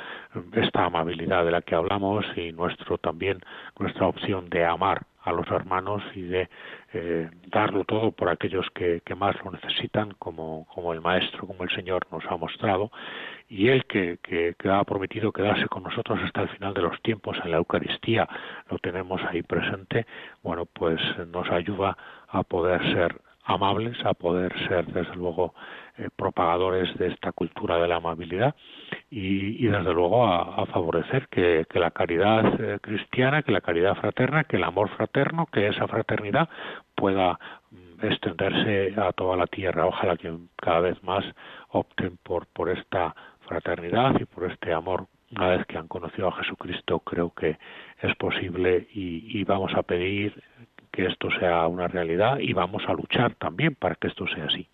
[0.53, 3.40] esta amabilidad de la que hablamos y nuestro también
[3.79, 6.48] nuestra opción de amar a los hermanos y de
[6.92, 11.64] eh, darlo todo por aquellos que, que, más lo necesitan, como, como el Maestro, como
[11.64, 12.90] el Señor nos ha mostrado,
[13.48, 17.00] y Él que, que, que, ha prometido quedarse con nosotros hasta el final de los
[17.03, 18.29] tiempos en la Eucaristía,
[18.70, 20.07] lo tenemos ahí presente,
[20.42, 21.96] bueno, pues nos ayuda
[22.29, 25.55] a poder ser amables, a poder ser, desde luego,
[25.98, 28.55] eh, propagadores de esta cultura de la amabilidad
[29.11, 34.57] y, desde luego, a, favorecer que, la caridad eh, cristiana, que la caridad fraterna, que
[34.57, 36.48] el amor fraterno, que esa fraternidad
[36.94, 37.38] pueda
[37.70, 39.87] mm, extenderse a toda la tierra.
[39.87, 41.24] Ojalá que cada vez más
[41.68, 43.14] opten por, por esta
[43.46, 47.57] fraternidad y por este amor una vez que han conocido a Jesucristo, creo que
[48.03, 50.42] es posible y, y, vamos a pedir
[50.90, 54.68] que esto sea una realidad y vamos a luchar también para que esto sea así.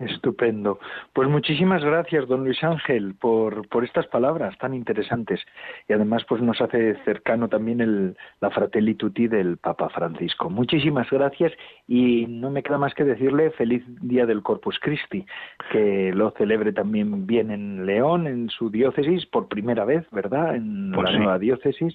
[0.00, 0.80] Estupendo.
[1.12, 5.40] Pues muchísimas gracias, don Luis Ángel, por, por estas palabras tan interesantes.
[5.88, 10.50] Y además, pues nos hace cercano también el, la fratelli tutti del Papa Francisco.
[10.50, 11.52] Muchísimas gracias
[11.86, 15.24] y no me queda más que decirle feliz día del Corpus Christi,
[15.70, 20.56] que lo celebre también bien en León, en su diócesis, por primera vez, ¿verdad?
[20.56, 21.94] En pues la nueva diócesis.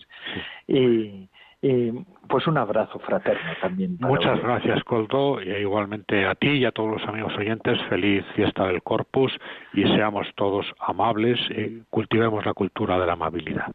[0.67, 1.27] Y
[1.61, 1.91] y
[2.29, 3.97] pues un abrazo fraterno también.
[3.99, 7.77] Muchas gracias, Coldo, y igualmente a ti y a todos los amigos oyentes.
[7.89, 9.31] Feliz fiesta del Corpus
[9.73, 13.71] y seamos todos amables y cultivemos la cultura de la amabilidad.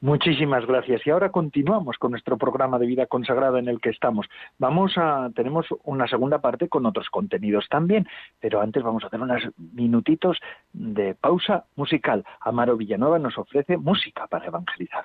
[0.00, 1.06] Muchísimas gracias.
[1.06, 4.26] Y ahora continuamos con nuestro programa de vida consagrada en el que estamos.
[4.58, 8.06] Vamos a tenemos una segunda parte con otros contenidos también,
[8.40, 10.38] pero antes vamos a hacer unos minutitos
[10.72, 12.24] de pausa musical.
[12.40, 15.04] Amaro Villanueva nos ofrece música para evangelizar.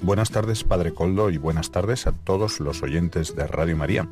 [0.00, 4.06] Buenas tardes, Padre Coldo, y buenas tardes a todos los oyentes de Radio María.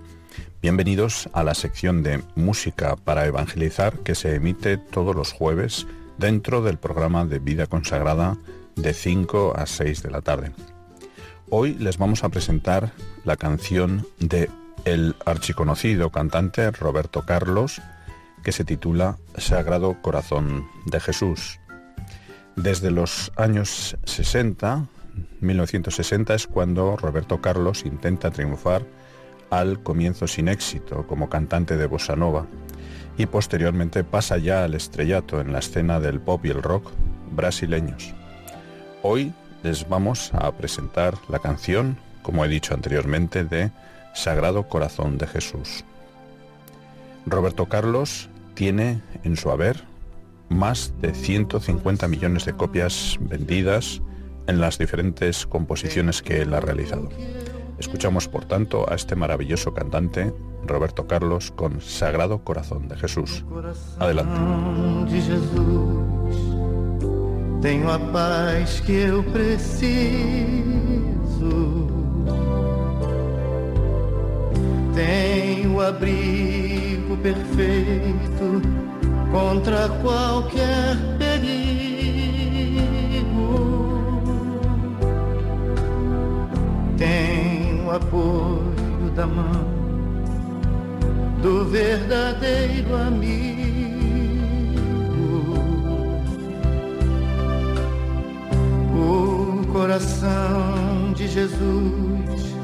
[0.62, 6.62] Bienvenidos a la sección de Música para Evangelizar que se emite todos los jueves dentro
[6.62, 8.38] del programa de Vida Consagrada
[8.76, 10.52] de 5 a 6 de la tarde.
[11.50, 12.92] Hoy les vamos a presentar
[13.24, 14.50] la canción de
[14.86, 17.82] el archiconocido cantante Roberto Carlos
[18.42, 21.60] que se titula Sagrado Corazón de Jesús.
[22.56, 24.86] Desde los años 60,
[25.40, 28.84] 1960 es cuando Roberto Carlos intenta triunfar
[29.50, 32.46] al comienzo sin éxito como cantante de bossa nova
[33.16, 36.90] y posteriormente pasa ya al estrellato en la escena del pop y el rock
[37.30, 38.14] brasileños.
[39.02, 43.70] Hoy les vamos a presentar la canción, como he dicho anteriormente, de
[44.14, 45.84] Sagrado Corazón de Jesús.
[47.26, 49.84] Roberto Carlos tiene en su haber
[50.48, 54.02] más de 150 millones de copias vendidas
[54.46, 57.08] en las diferentes composiciones que él ha realizado.
[57.78, 60.32] Escuchamos, por tanto, a este maravilloso cantante,
[60.64, 63.44] Roberto Carlos, con Sagrado Corazón de Jesús.
[63.98, 64.32] Adelante.
[67.60, 69.94] Tenho a paz que eu preciso.
[74.94, 78.60] Tenho abrigo perfeito
[79.32, 80.96] contra qualquer
[87.94, 89.72] apoio da mão
[91.40, 93.54] do verdadeiro amigo.
[98.96, 102.56] O coração de Jesus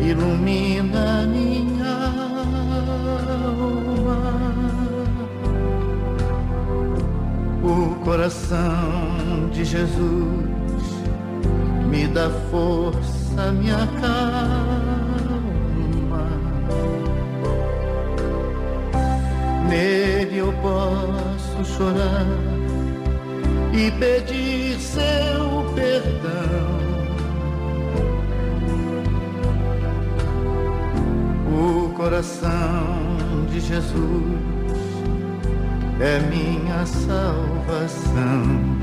[0.00, 2.66] ilumina minha alma.
[7.62, 10.46] O coração de Jesus
[11.88, 14.26] me dá força a minha calma.
[19.68, 22.26] Nele eu posso chorar
[23.72, 26.76] e pedir seu perdão.
[31.52, 34.56] O coração de Jesus
[36.00, 38.75] é minha salvação.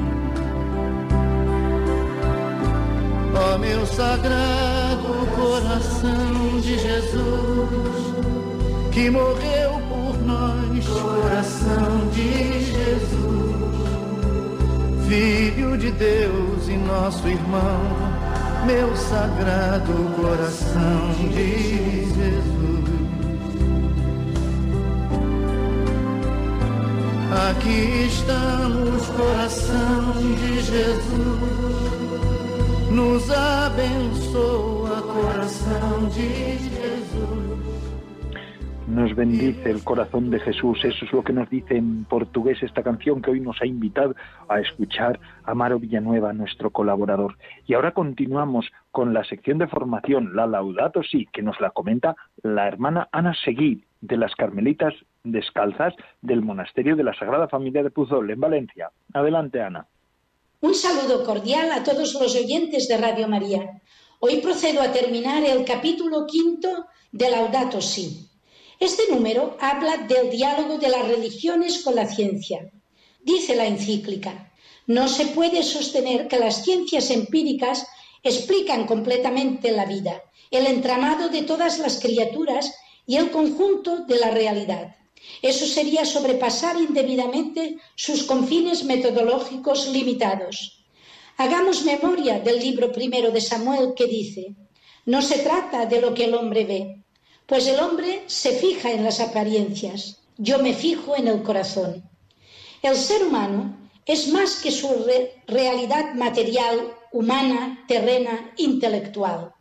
[3.36, 8.14] Ó meu sagrado coração de Jesus,
[8.92, 13.74] que morreu por nós, coração de Jesus,
[15.08, 17.82] Filho de Deus e nosso irmão,
[18.68, 22.54] meu sagrado coração de Jesus.
[27.50, 31.73] Aqui estamos, coração de Jesus
[32.94, 37.54] nos abençoa corazón de Jesús.
[38.88, 40.84] Nos bendice el corazón de Jesús.
[40.84, 44.14] Eso es lo que nos dice en portugués esta canción que hoy nos ha invitado
[44.48, 47.38] a escuchar Amaro Villanueva, nuestro colaborador.
[47.66, 52.16] Y ahora continuamos con la sección de formación, la Laudato Si, que nos la comenta
[52.44, 57.90] la hermana Ana Seguí, de las Carmelitas Descalzas del Monasterio de la Sagrada Familia de
[57.90, 58.92] Puzol, en Valencia.
[59.14, 59.88] Adelante, Ana.
[60.64, 63.82] Un saludo cordial a todos los oyentes de Radio María.
[64.22, 68.30] Hoy procedo a terminar el capítulo quinto de Laudato Si.
[68.80, 72.72] Este número habla del diálogo de las religiones con la ciencia.
[73.22, 74.54] Dice la encíclica,
[74.88, 77.86] no se puede sostener que las ciencias empíricas
[78.24, 82.74] explican completamente la vida, el entramado de todas las criaturas
[83.06, 84.96] y el conjunto de la realidad.
[85.42, 90.86] Eso sería sobrepasar indebidamente sus confines metodológicos limitados.
[91.38, 94.56] Hagamos memoria del libro primero de Samuel que dice,
[95.06, 97.04] no se trata de lo que el hombre ve,
[97.46, 102.10] pues el hombre se fija en las apariencias, yo me fijo en el corazón.
[102.82, 104.88] El ser humano es más que su
[105.48, 109.54] realidad material, humana, terrena, intelectual.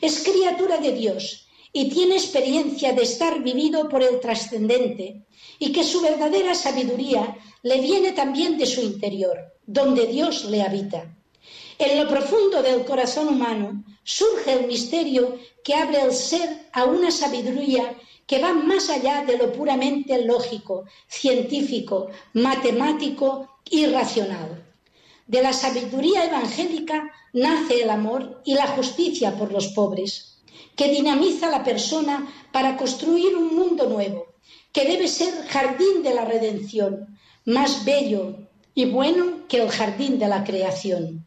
[0.00, 1.45] Es criatura de Dios
[1.78, 5.26] y tiene experiencia de estar vivido por el trascendente
[5.58, 11.14] y que su verdadera sabiduría le viene también de su interior, donde Dios le habita.
[11.78, 17.10] En lo profundo del corazón humano surge el misterio que abre el ser a una
[17.10, 17.94] sabiduría
[18.26, 24.64] que va más allá de lo puramente lógico, científico, matemático y racional.
[25.26, 30.35] De la sabiduría evangélica nace el amor y la justicia por los pobres,
[30.76, 34.26] que dinamiza a la persona para construir un mundo nuevo,
[34.72, 38.36] que debe ser jardín de la redención, más bello
[38.74, 41.26] y bueno que el jardín de la creación.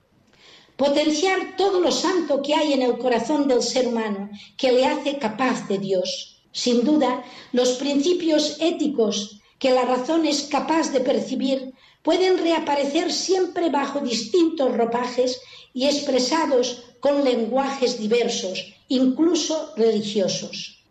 [0.78, 5.18] Potenciar todo lo santo que hay en el corazón del ser humano, que le hace
[5.18, 6.44] capaz de Dios.
[6.52, 13.70] Sin duda, los principios éticos que la razón es capaz de percibir pueden reaparecer siempre
[13.70, 15.42] bajo distintos ropajes
[15.74, 20.84] y expresados con lenguajes diversos, incluso religiosos.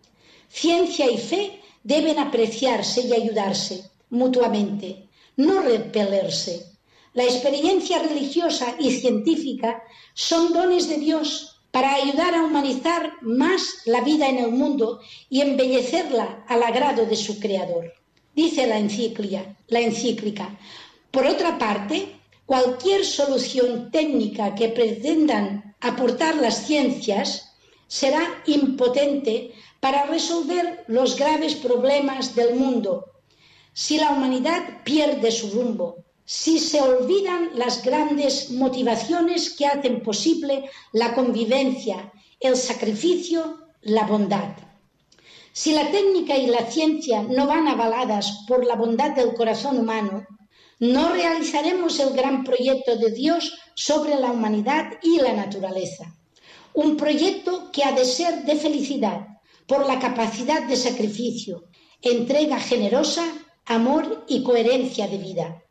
[0.48, 6.66] Ciencia y fe deben apreciarse y ayudarse mutuamente, no repelerse.
[7.12, 9.82] La experiencia religiosa y científica
[10.14, 15.40] son dones de Dios para ayudar a humanizar más la vida en el mundo y
[15.42, 17.92] embellecerla al agrado de su Creador.
[18.34, 20.58] Dice la encíclica, la encíclica.
[21.10, 27.47] Por otra parte, cualquier solución técnica que pretendan aportar las ciencias
[27.88, 33.06] será impotente para resolver los graves problemas del mundo.
[33.72, 40.70] Si la humanidad pierde su rumbo, si se olvidan las grandes motivaciones que hacen posible
[40.92, 44.50] la convivencia, el sacrificio, la bondad.
[45.52, 50.26] Si la técnica y la ciencia no van avaladas por la bondad del corazón humano,
[50.80, 56.17] no realizaremos el gran proyecto de Dios sobre la humanidad y la naturaleza.
[56.74, 59.26] Un proyecto que ha de ser de felicidad
[59.66, 61.64] por la capacidad de sacrificio,
[62.02, 63.24] entrega generosa,
[63.66, 65.62] amor y coherencia de vida.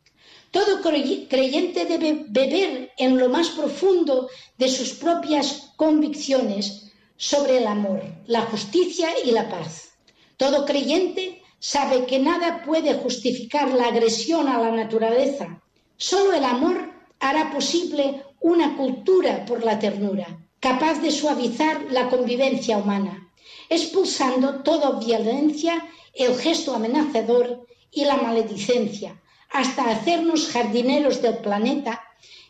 [0.51, 8.01] Todo creyente debe beber en lo más profundo de sus propias convicciones sobre el amor,
[8.27, 9.89] la justicia y la paz.
[10.37, 15.61] Todo creyente sabe que nada puede justificar la agresión a la naturaleza.
[15.97, 22.77] Solo el amor hará posible una cultura por la ternura, capaz de suavizar la convivencia
[22.77, 23.31] humana,
[23.69, 32.03] expulsando toda violencia, el gesto amenazador y la maledicencia, hasta hacernos jardineros del planeta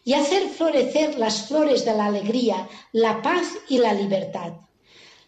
[0.04, 4.54] y hacer florecer las flores de la alegría, la paz y la libertad.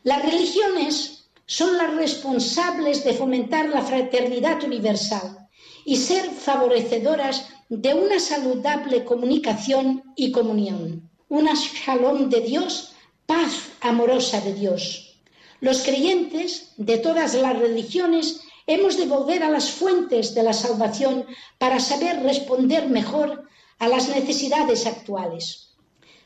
[0.03, 5.49] Las religiones son las responsables de fomentar la fraternidad universal
[5.83, 12.93] y ser favorecedoras de una saludable comunicación y comunión, una shalom de Dios,
[13.25, 15.15] paz amorosa de Dios.
[15.61, 21.25] Los creyentes de todas las religiones Hemos de volver a las fuentes de la salvación
[21.57, 23.49] para saber responder mejor
[23.79, 25.69] a las necesidades actuales,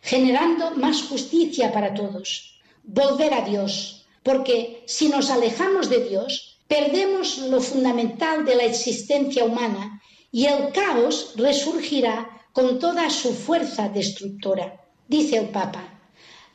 [0.02, 2.60] generando más justicia para todos.
[2.84, 9.46] Volver a Dios, porque si nos alejamos de Dios, perdemos lo fundamental de la existencia
[9.46, 15.84] humana y el caos resurgirá con toda su fuerza destructora, dice el Papa.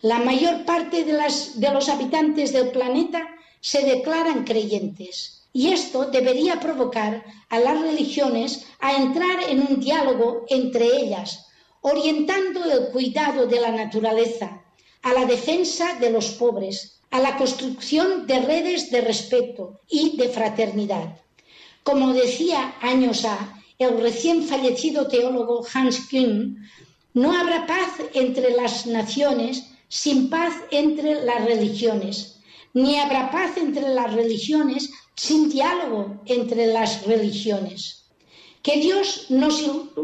[0.01, 3.29] La mayor parte de, los habitantes del planeta
[3.61, 10.45] se declaran creyentes y esto debería provocar a las religiones a entrar en un diálogo
[10.49, 11.47] entre ellas,
[11.81, 14.63] orientando el cuidado de la naturaleza,
[15.03, 20.29] a la defensa de los pobres, a la construcción de redes de respeto y de
[20.29, 21.19] fraternidad.
[21.83, 26.59] Como decía años A el recién fallecido teólogo Hans Kühn,
[27.15, 32.41] no habrá paz entre las naciones sin paz entre las religiones,
[32.75, 38.07] ni habrá paz entre las religiones sin diálogo entre las religiones.
[38.63, 39.63] Que Dios nos,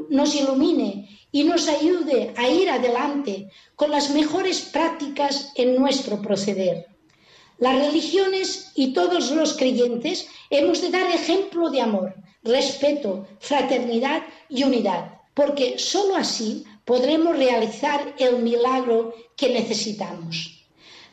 [0.08, 6.86] nos ilumine y nos ayude a ir adelante con las mejores prácticas en nuestro proceder.
[7.58, 14.64] Las religiones y todos los creyentes hemos de dar ejemplo de amor, respeto, fraternidad y
[14.64, 20.64] unidad, porque sólo así podremos realizar el milagro que necesitamos.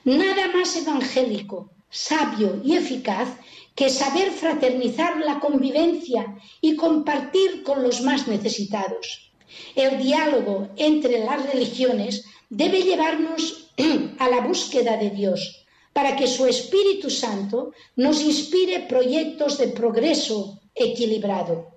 [0.04, 3.30] Nada más evangélico, sabio y eficaz
[3.76, 9.32] que saber fraternizar la convivencia y compartir con los más necesitados.
[9.76, 13.70] El diálogo entre las religiones debe llevarnos
[14.20, 20.60] a la búsqueda de Dios, para que su Espíritu Santo nos inspire proyectos de progreso
[20.76, 21.72] equilibrado.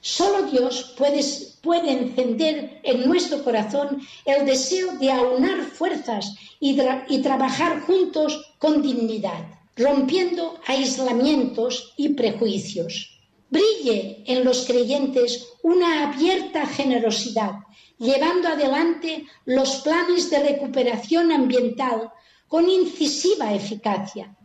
[0.00, 1.22] Solo Dios puede,
[1.62, 6.76] puede, encender en nuestro corazón el deseo de aunar fuerzas y,
[7.22, 13.18] trabajar juntos con dignidad rompiendo aislamientos y prejuicios.
[13.48, 17.52] Brille en los creyentes una abierta generosidad,
[17.98, 22.12] llevando adelante los planes de recuperación ambiental
[22.46, 24.36] con incisiva eficacia.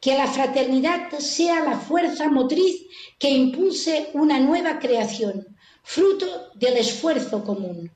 [0.00, 2.86] Que la fraternidad sea la fuerza motriz
[3.18, 5.55] que impulse una nueva creación,
[5.86, 7.92] fruto del esfuerzo común.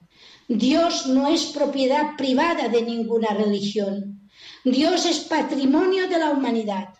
[0.46, 4.30] Dios no es propiedad privada de ninguna religión.
[4.64, 6.90] Dios es patrimonio de la humanidad.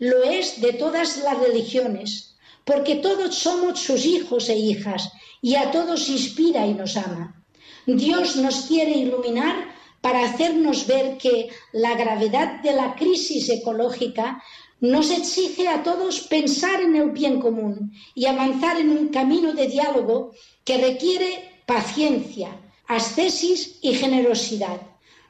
[0.00, 5.70] Lo es de todas las religiones, porque todos somos sus hijos e hijas y a
[5.70, 7.44] todos inspira y nos ama.
[7.86, 9.56] Dios nos quiere iluminar
[10.00, 14.42] para hacernos ver que la gravedad de la crisis ecológica
[14.80, 19.68] nos exige a todos pensar en el bien común y avanzar en un camino de
[19.68, 20.32] diálogo
[20.64, 24.80] que requiere paciencia, ascesis y generosidad,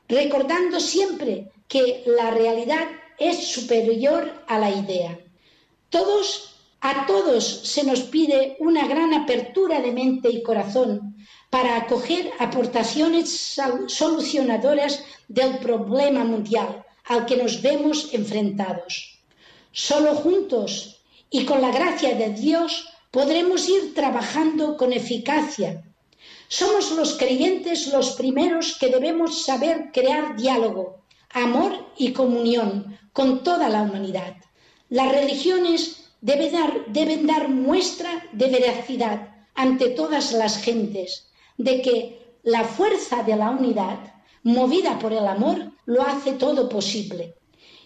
[0.09, 2.89] recordando siempre que la realidad
[3.19, 5.19] es superior a la idea.
[5.91, 11.17] Todos, a todos se nos pide una gran apertura de mente y corazón
[11.51, 19.20] para acoger aportaciones solucionadoras del problema mundial al que nos vemos enfrentados.
[19.73, 21.01] Solo juntos
[21.31, 25.85] y con la gracia de Dios podremos ir trabajando con eficacia
[26.53, 33.69] somos los creyentes los primeros que debemos saber crear diálogo, amor y comunión con toda
[33.69, 34.35] la humanidad.
[34.89, 42.35] Las religiones deben dar, deben dar muestra de veracidad ante todas las gentes, de que
[42.43, 44.01] la fuerza de la unidad,
[44.43, 47.37] movida por el amor, lo hace todo posible.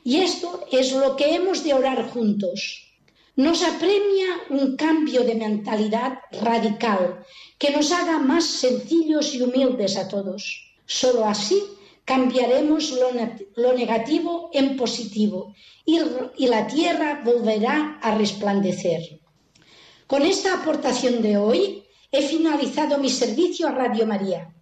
[0.05, 2.85] Y esto es lo que hemos de orar juntos
[3.37, 7.25] nos apremia un cambio de mentalidad radical
[7.59, 10.73] que nos haga más sencillos y humildes a todos.
[10.87, 11.61] Solo así
[12.05, 12.95] cambiaremos
[13.57, 15.53] lo, negativo en positivo
[15.85, 15.99] y,
[16.47, 19.19] la tierra volverá a resplandecer.
[20.07, 21.83] Con esta aportación de hoy
[22.13, 24.54] he finalizado mi servicio a Radio María.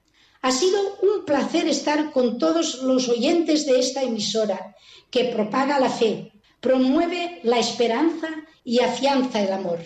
[0.43, 4.75] Ha sido un placer estar con todos los oyentes de esta emisora
[5.11, 8.29] que propaga la fe, promueve la esperanza
[8.65, 9.81] y afianza el amor.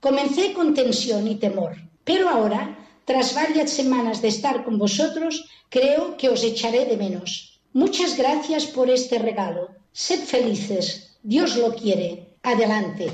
[0.00, 6.16] Comencé con tensión y temor, pero ahora, tras varias semanas de estar con vosotros, creo
[6.16, 7.60] que os echaré de menos.
[7.72, 9.68] Muchas gracias por este regalo.
[9.92, 11.16] Sed felices.
[11.22, 12.36] Dios lo quiere.
[12.42, 13.10] Adelante.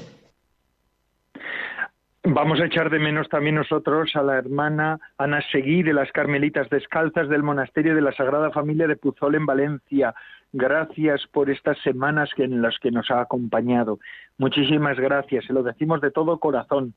[2.22, 6.68] Vamos a echar de menos también nosotros a la hermana Ana Seguí de las Carmelitas
[6.68, 10.14] Descalzas del Monasterio de la Sagrada Familia de Puzol en Valencia.
[10.52, 14.00] Gracias por estas semanas en las que nos ha acompañado.
[14.36, 16.92] Muchísimas gracias, se lo decimos de todo corazón.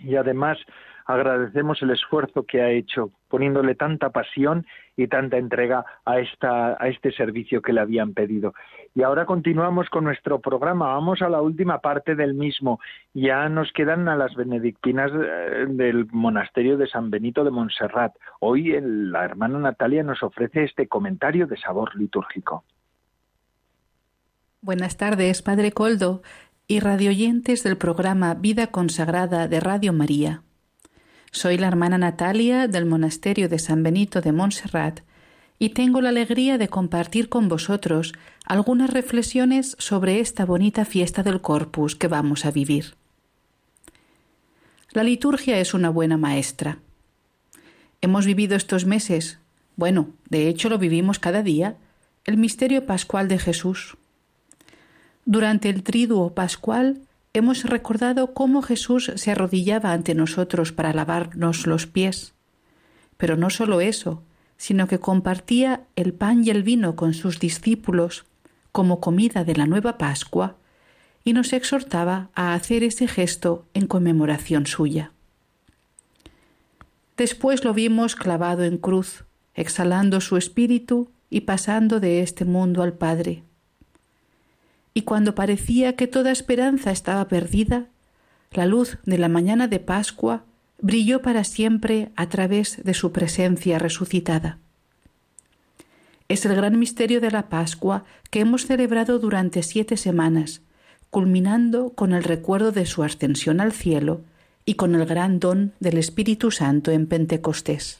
[0.00, 0.56] Y además
[1.06, 6.88] agradecemos el esfuerzo que ha hecho, poniéndole tanta pasión y tanta entrega a, esta, a
[6.88, 8.54] este servicio que le habían pedido.
[8.94, 10.94] Y ahora continuamos con nuestro programa.
[10.94, 12.78] Vamos a la última parte del mismo.
[13.14, 18.12] Ya nos quedan a las benedictinas eh, del monasterio de San Benito de Montserrat.
[18.40, 22.64] Hoy la hermana Natalia nos ofrece este comentario de sabor litúrgico.
[24.60, 26.22] Buenas tardes, Padre Coldo
[26.68, 30.42] y radioyentes del programa Vida Consagrada de Radio María.
[31.34, 35.00] Soy la hermana Natalia del Monasterio de San Benito de Montserrat
[35.58, 38.12] y tengo la alegría de compartir con vosotros
[38.44, 42.96] algunas reflexiones sobre esta bonita fiesta del Corpus que vamos a vivir.
[44.90, 46.80] La liturgia es una buena maestra.
[48.02, 49.38] Hemos vivido estos meses,
[49.74, 51.78] bueno, de hecho lo vivimos cada día,
[52.26, 53.96] el misterio pascual de Jesús.
[55.24, 57.00] Durante el triduo pascual
[57.34, 62.34] hemos recordado cómo Jesús se arrodillaba ante nosotros para lavarnos los pies.
[63.16, 64.22] Pero no solo eso,
[64.56, 68.24] sino que compartía el pan y el vino con sus discípulos
[68.70, 70.56] como comida de la nueva Pascua
[71.24, 75.12] y nos exhortaba a hacer ese gesto en conmemoración suya.
[77.16, 79.24] Después lo vimos clavado en cruz,
[79.54, 83.44] exhalando su espíritu y pasando de este mundo al Padre
[84.94, 87.86] y cuando parecía que toda esperanza estaba perdida,
[88.52, 90.44] la luz de la mañana de Pascua
[90.80, 94.58] brilló para siempre a través de su presencia resucitada.
[96.28, 100.60] Es el gran misterio de la Pascua que hemos celebrado durante siete semanas,
[101.10, 104.22] culminando con el recuerdo de su ascensión al cielo
[104.64, 107.98] y con el gran don del Espíritu Santo en Pentecostés.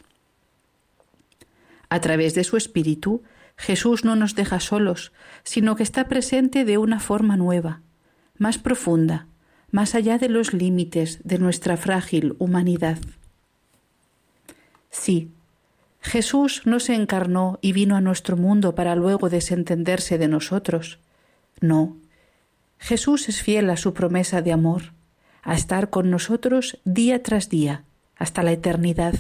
[1.89, 3.23] A través de su Espíritu,
[3.63, 5.13] Jesús no nos deja solos,
[5.45, 7.81] sino que está presente de una forma nueva,
[8.37, 9.29] más profunda,
[9.71, 12.99] más allá de los límites de nuestra frágil humanidad.
[14.91, 15.31] Sí,
[16.01, 20.99] Jesús no se encarnó y vino a nuestro mundo para luego desentenderse de nosotros.
[21.61, 21.97] No,
[22.81, 24.93] Jesús es fiel a su promesa de amor,
[25.45, 27.85] a estar con nosotros día tras día,
[28.17, 29.15] hasta la eternidad.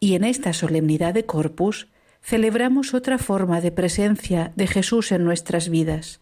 [0.00, 1.86] Y en esta solemnidad de Corpus
[2.22, 6.20] celebramos otra forma de presencia de Jesús en nuestras vidas,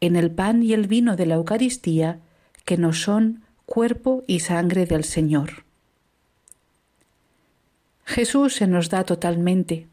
[0.00, 2.18] en el pan y el vino de la Eucaristía,
[2.64, 5.64] que nos son cuerpo y sangre del Señor.
[8.04, 9.86] Jesús se nos da totalmente.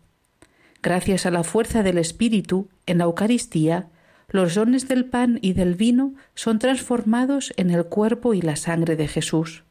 [0.84, 3.88] Gracias a la fuerza del Espíritu, en la Eucaristía,
[4.30, 8.95] los dones del pan y del vino son transformados en el cuerpo y la sangre
[8.95, 9.63] de Jesús.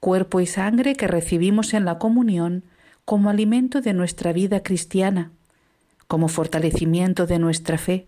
[0.00, 2.64] Cuerpo y sangre que recibimos en la comunión
[3.04, 5.32] como alimento de nuestra vida cristiana,
[6.06, 8.06] como fortalecimiento de nuestra fe,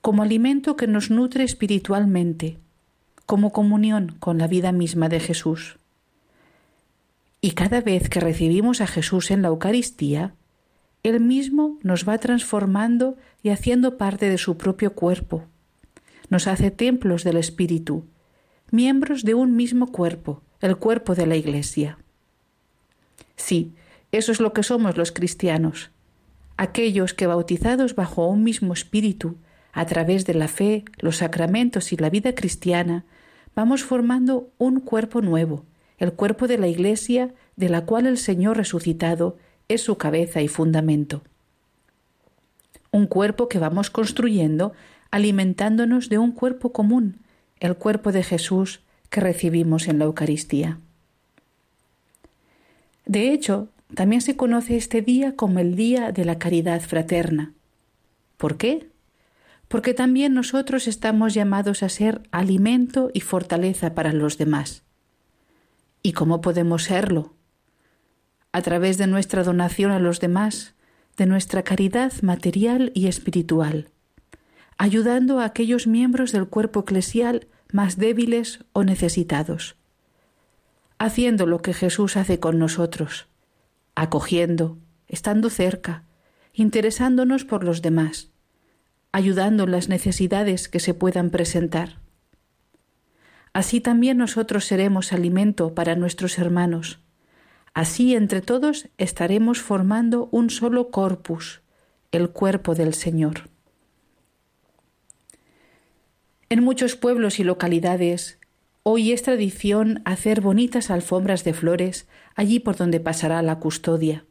[0.00, 2.58] como alimento que nos nutre espiritualmente,
[3.26, 5.78] como comunión con la vida misma de Jesús.
[7.40, 10.34] Y cada vez que recibimos a Jesús en la Eucaristía,
[11.02, 15.44] Él mismo nos va transformando y haciendo parte de su propio cuerpo.
[16.30, 18.04] Nos hace templos del Espíritu,
[18.70, 21.98] miembros de un mismo cuerpo, el cuerpo de la Iglesia.
[23.36, 23.72] Sí,
[24.12, 25.90] eso es lo que somos los cristianos,
[26.56, 29.36] aquellos que bautizados bajo un mismo espíritu,
[29.72, 33.04] a través de la fe, los sacramentos y la vida cristiana,
[33.54, 35.64] vamos formando un cuerpo nuevo,
[35.98, 39.36] el cuerpo de la Iglesia de la cual el Señor resucitado
[39.68, 41.22] es su cabeza y fundamento.
[42.90, 44.72] Un cuerpo que vamos construyendo
[45.10, 47.20] alimentándonos de un cuerpo común,
[47.60, 48.80] el cuerpo de Jesús
[49.10, 50.78] que recibimos en la Eucaristía.
[53.06, 57.54] De hecho, también se conoce este día como el Día de la Caridad Fraterna.
[58.36, 58.90] ¿Por qué?
[59.68, 64.82] Porque también nosotros estamos llamados a ser alimento y fortaleza para los demás.
[66.02, 67.34] ¿Y cómo podemos serlo?
[68.52, 70.74] A través de nuestra donación a los demás,
[71.16, 73.88] de nuestra caridad material y espiritual,
[74.78, 79.76] ayudando a aquellos miembros del cuerpo eclesial más débiles o necesitados,
[80.98, 83.26] haciendo lo que Jesús hace con nosotros,
[83.98, 84.78] acogiendo,
[85.08, 86.04] estando cerca,
[86.52, 88.30] interesándonos por los demás,
[89.10, 91.98] ayudando en las necesidades que se puedan presentar.
[93.52, 97.00] Así también nosotros seremos alimento para nuestros hermanos.
[97.74, 101.62] Así entre todos estaremos formando un solo corpus,
[102.12, 103.50] el cuerpo del Señor.
[106.50, 108.38] En muchos pueblos y localidades
[108.84, 112.06] hoy es tradición hacer bonitas alfombras de flores
[112.38, 114.24] allí por donde pasará la custodia,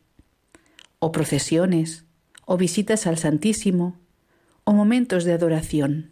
[1.00, 2.06] o procesiones,
[2.46, 4.00] o visitas al Santísimo,
[4.64, 6.12] o momentos de adoración.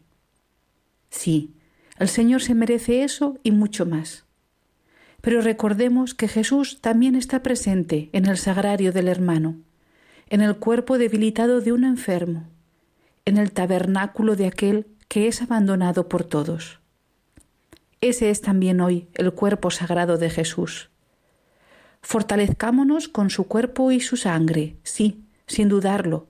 [1.09, 1.53] Sí,
[1.97, 4.25] el Señor se merece eso y mucho más.
[5.21, 9.55] Pero recordemos que Jesús también está presente en el sagrario del hermano,
[10.27, 12.49] en el cuerpo debilitado de un enfermo,
[13.23, 16.81] en el tabernáculo de aquel que es abandonado por todos.
[18.01, 20.89] Ese es también hoy el cuerpo sagrado de Jesús.
[22.05, 26.27] Fortalezcámonos con su cuerpo y su sangre, sí, sin dudarlo.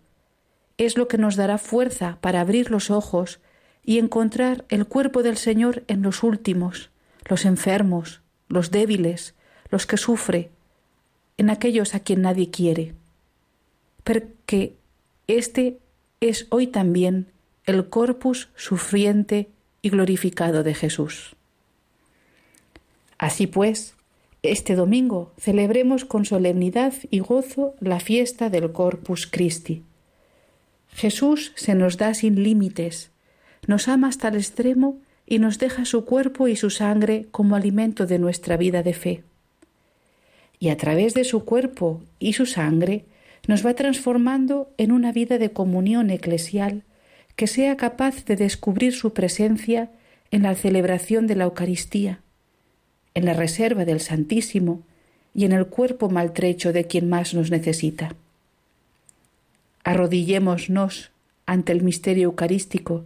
[0.77, 3.41] Es lo que nos dará fuerza para abrir los ojos
[3.83, 6.91] y encontrar el cuerpo del Señor en los últimos,
[7.25, 9.35] los enfermos, los débiles,
[9.69, 10.49] los que sufre,
[11.35, 12.93] en aquellos a quien nadie quiere.
[14.05, 14.77] Porque
[15.27, 15.79] este
[16.21, 17.33] es hoy también
[17.65, 19.49] el corpus sufriente
[19.81, 21.35] y glorificado de Jesús.
[23.17, 23.94] Así pues,
[24.51, 29.83] este domingo celebremos con solemnidad y gozo la fiesta del Corpus Christi.
[30.89, 33.11] Jesús se nos da sin límites,
[33.67, 38.05] nos ama hasta el extremo y nos deja su cuerpo y su sangre como alimento
[38.05, 39.23] de nuestra vida de fe.
[40.59, 43.05] Y a través de su cuerpo y su sangre
[43.47, 46.83] nos va transformando en una vida de comunión eclesial
[47.35, 49.91] que sea capaz de descubrir su presencia
[50.31, 52.21] en la celebración de la Eucaristía,
[53.15, 54.83] en la reserva del Santísimo
[55.33, 58.15] y en el cuerpo maltrecho de quien más nos necesita.
[59.83, 61.11] Arrodillémonos
[61.45, 63.03] ante el misterio eucarístico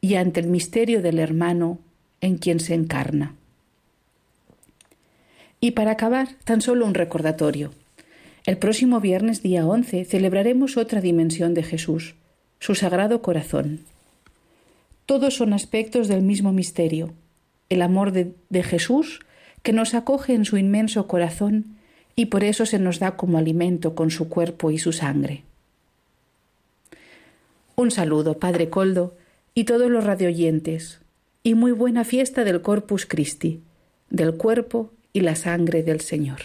[0.00, 1.78] y ante el misterio del hermano
[2.20, 3.34] en quien se encarna.
[5.60, 7.72] Y para acabar, tan solo un recordatorio.
[8.44, 12.14] El próximo viernes día 11 celebraremos otra dimensión de Jesús,
[12.60, 13.80] su sagrado corazón.
[15.06, 17.14] Todos son aspectos del mismo misterio,
[17.70, 19.20] el amor de, de, Jesús
[19.64, 21.64] que nos acoge en su inmenso corazón
[22.14, 25.42] y por eso se nos da como alimento con su cuerpo y su sangre.
[27.74, 29.14] Un saludo, Padre Coldo,
[29.54, 31.02] y todos los radioyentes,
[31.42, 33.62] y muy buena fiesta del Corpus Christi,
[34.10, 36.40] del cuerpo y la sangre del Señor.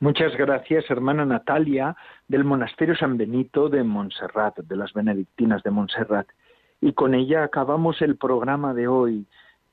[0.00, 1.96] Muchas gracias, hermana Natalia,
[2.28, 6.26] del Monasterio San Benito de Montserrat, de las Benedictinas de Montserrat.
[6.80, 9.26] Y con ella acabamos el programa de hoy,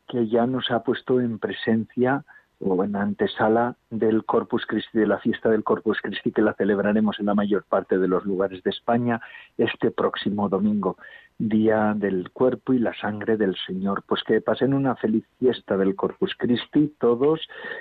[0.09, 2.25] que ya nos ha puesto en presencia
[2.59, 7.17] o en antesala del Corpus Christi, de la fiesta del Corpus Christi, que la celebraremos
[7.19, 9.21] en la mayor parte de los lugares de España
[9.57, 10.97] este próximo domingo.
[11.41, 14.03] día del cuerpo y la sangre del Señor.
[14.05, 17.39] Pues que pasen una feliz fiesta del Corpus Christi todos,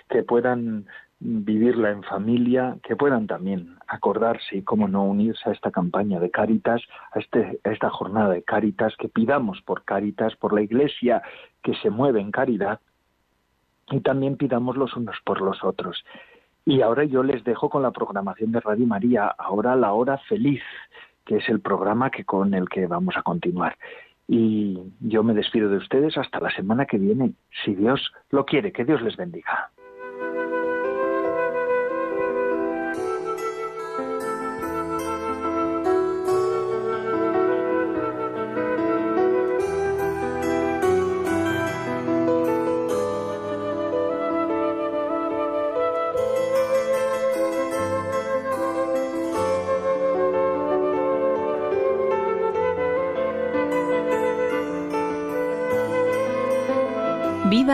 [0.09, 0.87] que puedan
[1.21, 6.31] vivirla en familia, que puedan también acordarse y, cómo no, unirse a esta campaña de
[6.31, 11.23] Cáritas, a, este, a esta jornada de Cáritas, que pidamos por Cáritas, por la Iglesia
[11.63, 12.81] que se mueve en caridad,
[13.91, 16.05] y también pidamos los unos por los otros.
[16.65, 20.63] Y ahora yo les dejo con la programación de Radio María, ahora la hora feliz,
[21.25, 23.77] que es el programa que con el que vamos a continuar.
[24.29, 27.33] Y yo me despido de ustedes hasta la semana que viene,
[27.65, 29.71] si Dios lo quiere, que Dios les bendiga.